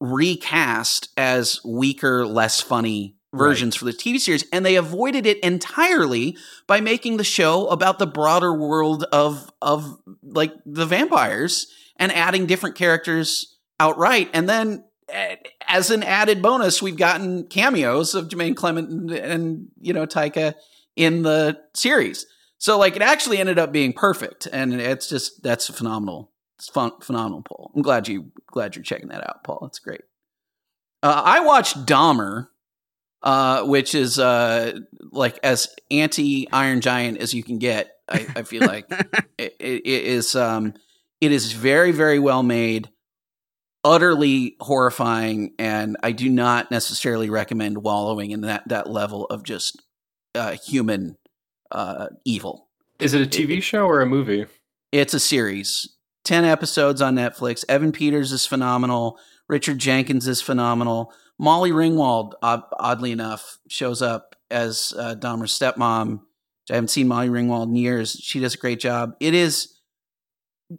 [0.00, 4.44] recast as weaker, less funny versions for the TV series.
[4.52, 9.98] And they avoided it entirely by making the show about the broader world of of
[10.22, 11.66] like the vampires
[11.96, 14.30] and adding different characters outright.
[14.32, 14.84] And then
[15.66, 20.54] as an added bonus, we've gotten cameos of Jermaine Clement and, and you know Taika
[20.98, 22.26] in the series.
[22.58, 26.32] So like it actually ended up being perfect, and it's just that's a phenomenal.
[26.58, 27.70] It's fun, phenomenal, Paul.
[27.74, 29.60] I'm glad you glad you're checking that out, Paul.
[29.62, 30.00] That's great.
[31.00, 32.48] Uh, I watched Dahmer,
[33.22, 34.80] uh, which is uh,
[35.12, 37.92] like as anti Iron Giant as you can get.
[38.08, 38.90] I, I feel like
[39.38, 40.34] it, it is.
[40.34, 40.74] Um,
[41.20, 42.90] it is very very well made,
[43.84, 49.80] utterly horrifying, and I do not necessarily recommend wallowing in that that level of just
[50.34, 51.16] uh, human
[51.70, 52.68] uh, evil.
[52.98, 54.46] Is it a TV show or a movie?
[54.92, 55.96] It's a series.
[56.24, 57.64] 10 episodes on Netflix.
[57.68, 59.18] Evan Peters is phenomenal.
[59.48, 61.12] Richard Jenkins is phenomenal.
[61.38, 66.20] Molly Ringwald, oddly enough, shows up as uh, Dahmer's stepmom.
[66.70, 68.12] I haven't seen Molly Ringwald in years.
[68.12, 69.14] She does a great job.
[69.20, 69.78] It is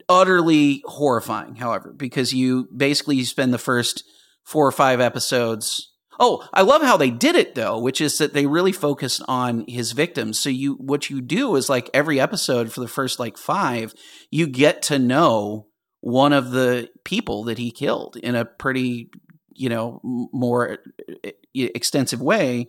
[0.07, 4.03] utterly horrifying, however, because you basically you spend the first
[4.43, 5.88] four or five episodes.
[6.19, 9.63] Oh, I love how they did it though, which is that they really focused on
[9.67, 10.37] his victims.
[10.37, 13.93] So you what you do is like every episode for the first like 5,
[14.29, 15.67] you get to know
[16.01, 19.09] one of the people that he killed in a pretty,
[19.53, 20.79] you know, more
[21.25, 22.67] uh, extensive way.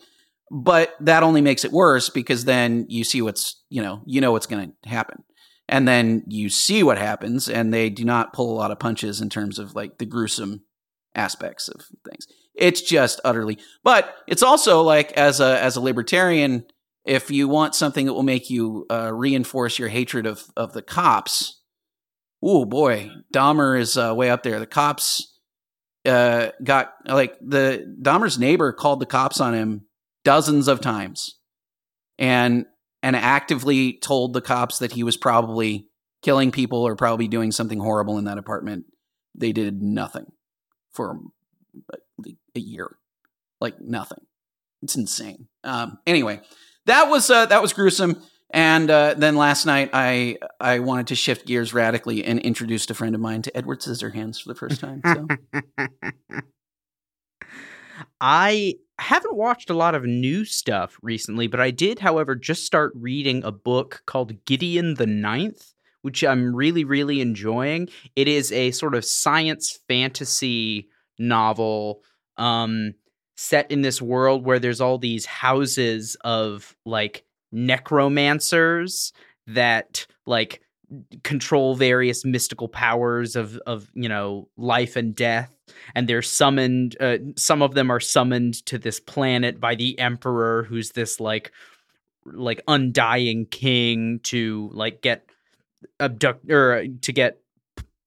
[0.52, 4.32] But that only makes it worse because then you see what's, you know, you know
[4.32, 5.22] what's going to happen.
[5.68, 9.20] And then you see what happens, and they do not pull a lot of punches
[9.20, 10.62] in terms of like the gruesome
[11.14, 12.26] aspects of things.
[12.54, 16.64] It's just utterly, but it's also like as a as a libertarian,
[17.04, 20.82] if you want something that will make you uh, reinforce your hatred of of the
[20.82, 21.62] cops,
[22.42, 24.58] oh boy, Dahmer is uh, way up there.
[24.58, 25.38] The cops
[26.04, 29.86] uh, got like the Dahmer's neighbor called the cops on him
[30.24, 31.38] dozens of times,
[32.18, 32.66] and
[33.02, 35.86] and actively told the cops that he was probably
[36.22, 38.84] killing people or probably doing something horrible in that apartment.
[39.34, 40.26] They did nothing
[40.92, 41.18] for
[42.54, 42.96] a year,
[43.60, 44.24] like nothing.
[44.82, 45.48] It's insane.
[45.64, 46.40] Um, anyway,
[46.86, 48.22] that was uh, that was gruesome.
[48.52, 52.94] And uh, then last night, I I wanted to shift gears radically and introduced a
[52.94, 55.00] friend of mine to Edward Scissorhands for the first time.
[55.04, 55.26] So.
[58.20, 62.92] I haven't watched a lot of new stuff recently, but I did, however, just start
[62.94, 67.88] reading a book called Gideon the Ninth, which I'm really, really enjoying.
[68.16, 70.89] It is a sort of science fantasy
[71.20, 72.02] novel
[72.36, 72.94] um,
[73.36, 79.12] set in this world where there's all these houses of like necromancers
[79.46, 80.62] that like
[81.22, 85.54] control various mystical powers of of you know life and death.
[85.94, 90.64] And they're summoned uh, some of them are summoned to this planet by the emperor
[90.64, 91.52] who's this like
[92.24, 95.26] like undying king to like get
[95.98, 97.39] abduct or to get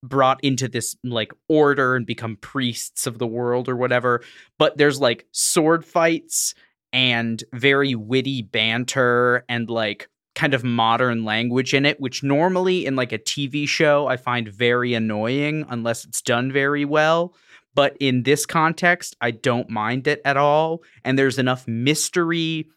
[0.03, 4.21] brought into this like order and become priests of the world or whatever
[4.59, 6.53] but there's like sword fights
[6.91, 12.95] and very witty banter and like kind of modern language in it, which normally in
[12.95, 17.33] like a TV show I find very annoying unless it's done very well.
[17.75, 20.83] But in this context, I don't mind it at all.
[21.03, 22.67] And there's enough mystery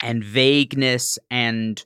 [0.00, 1.84] and vagueness and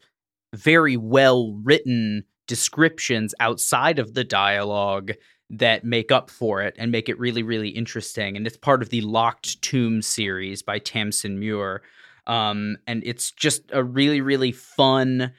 [0.54, 5.12] very well written descriptions outside of the dialogue
[5.48, 8.36] that make up for it and make it really, really interesting.
[8.36, 11.80] And it's part of the Locked Tomb series by Tamsyn Muir.
[12.26, 15.32] Um, and it's just a really, really fun.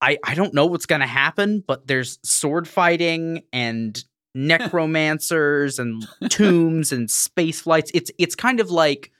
[0.00, 4.02] I, I don't know what's going to happen, but there's sword fighting and
[4.34, 7.92] necromancers and tombs and space flights.
[7.94, 9.12] It's it's kind of like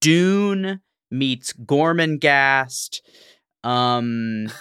[0.00, 3.00] Dune meets Gormenghast.
[3.64, 4.52] Um,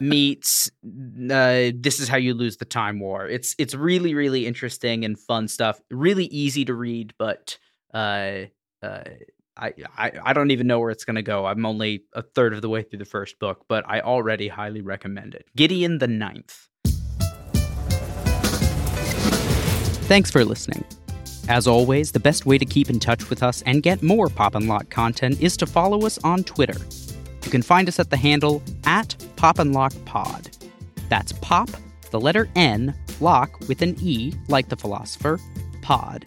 [0.00, 3.26] meets uh, this is how you lose the time war.
[3.26, 5.80] It's it's really really interesting and fun stuff.
[5.90, 7.58] Really easy to read, but
[7.92, 8.46] uh,
[8.82, 9.04] uh,
[9.56, 11.46] I, I I don't even know where it's gonna go.
[11.46, 14.80] I'm only a third of the way through the first book, but I already highly
[14.80, 15.46] recommend it.
[15.56, 16.68] Gideon the Ninth.
[20.06, 20.84] Thanks for listening.
[21.48, 24.54] As always, the best way to keep in touch with us and get more Pop
[24.54, 26.76] and Lock content is to follow us on Twitter.
[27.46, 30.50] You can find us at the handle at Pop and Lock Pod.
[31.08, 31.70] That's Pop,
[32.10, 35.38] the letter N, Lock with an E, like the philosopher,
[35.80, 36.24] Pod.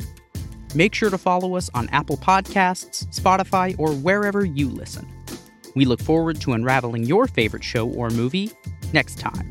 [0.76, 5.06] Make sure to follow us on Apple Podcasts, Spotify, or wherever you listen.
[5.76, 8.52] We look forward to unraveling your favorite show or movie
[8.94, 9.50] next time.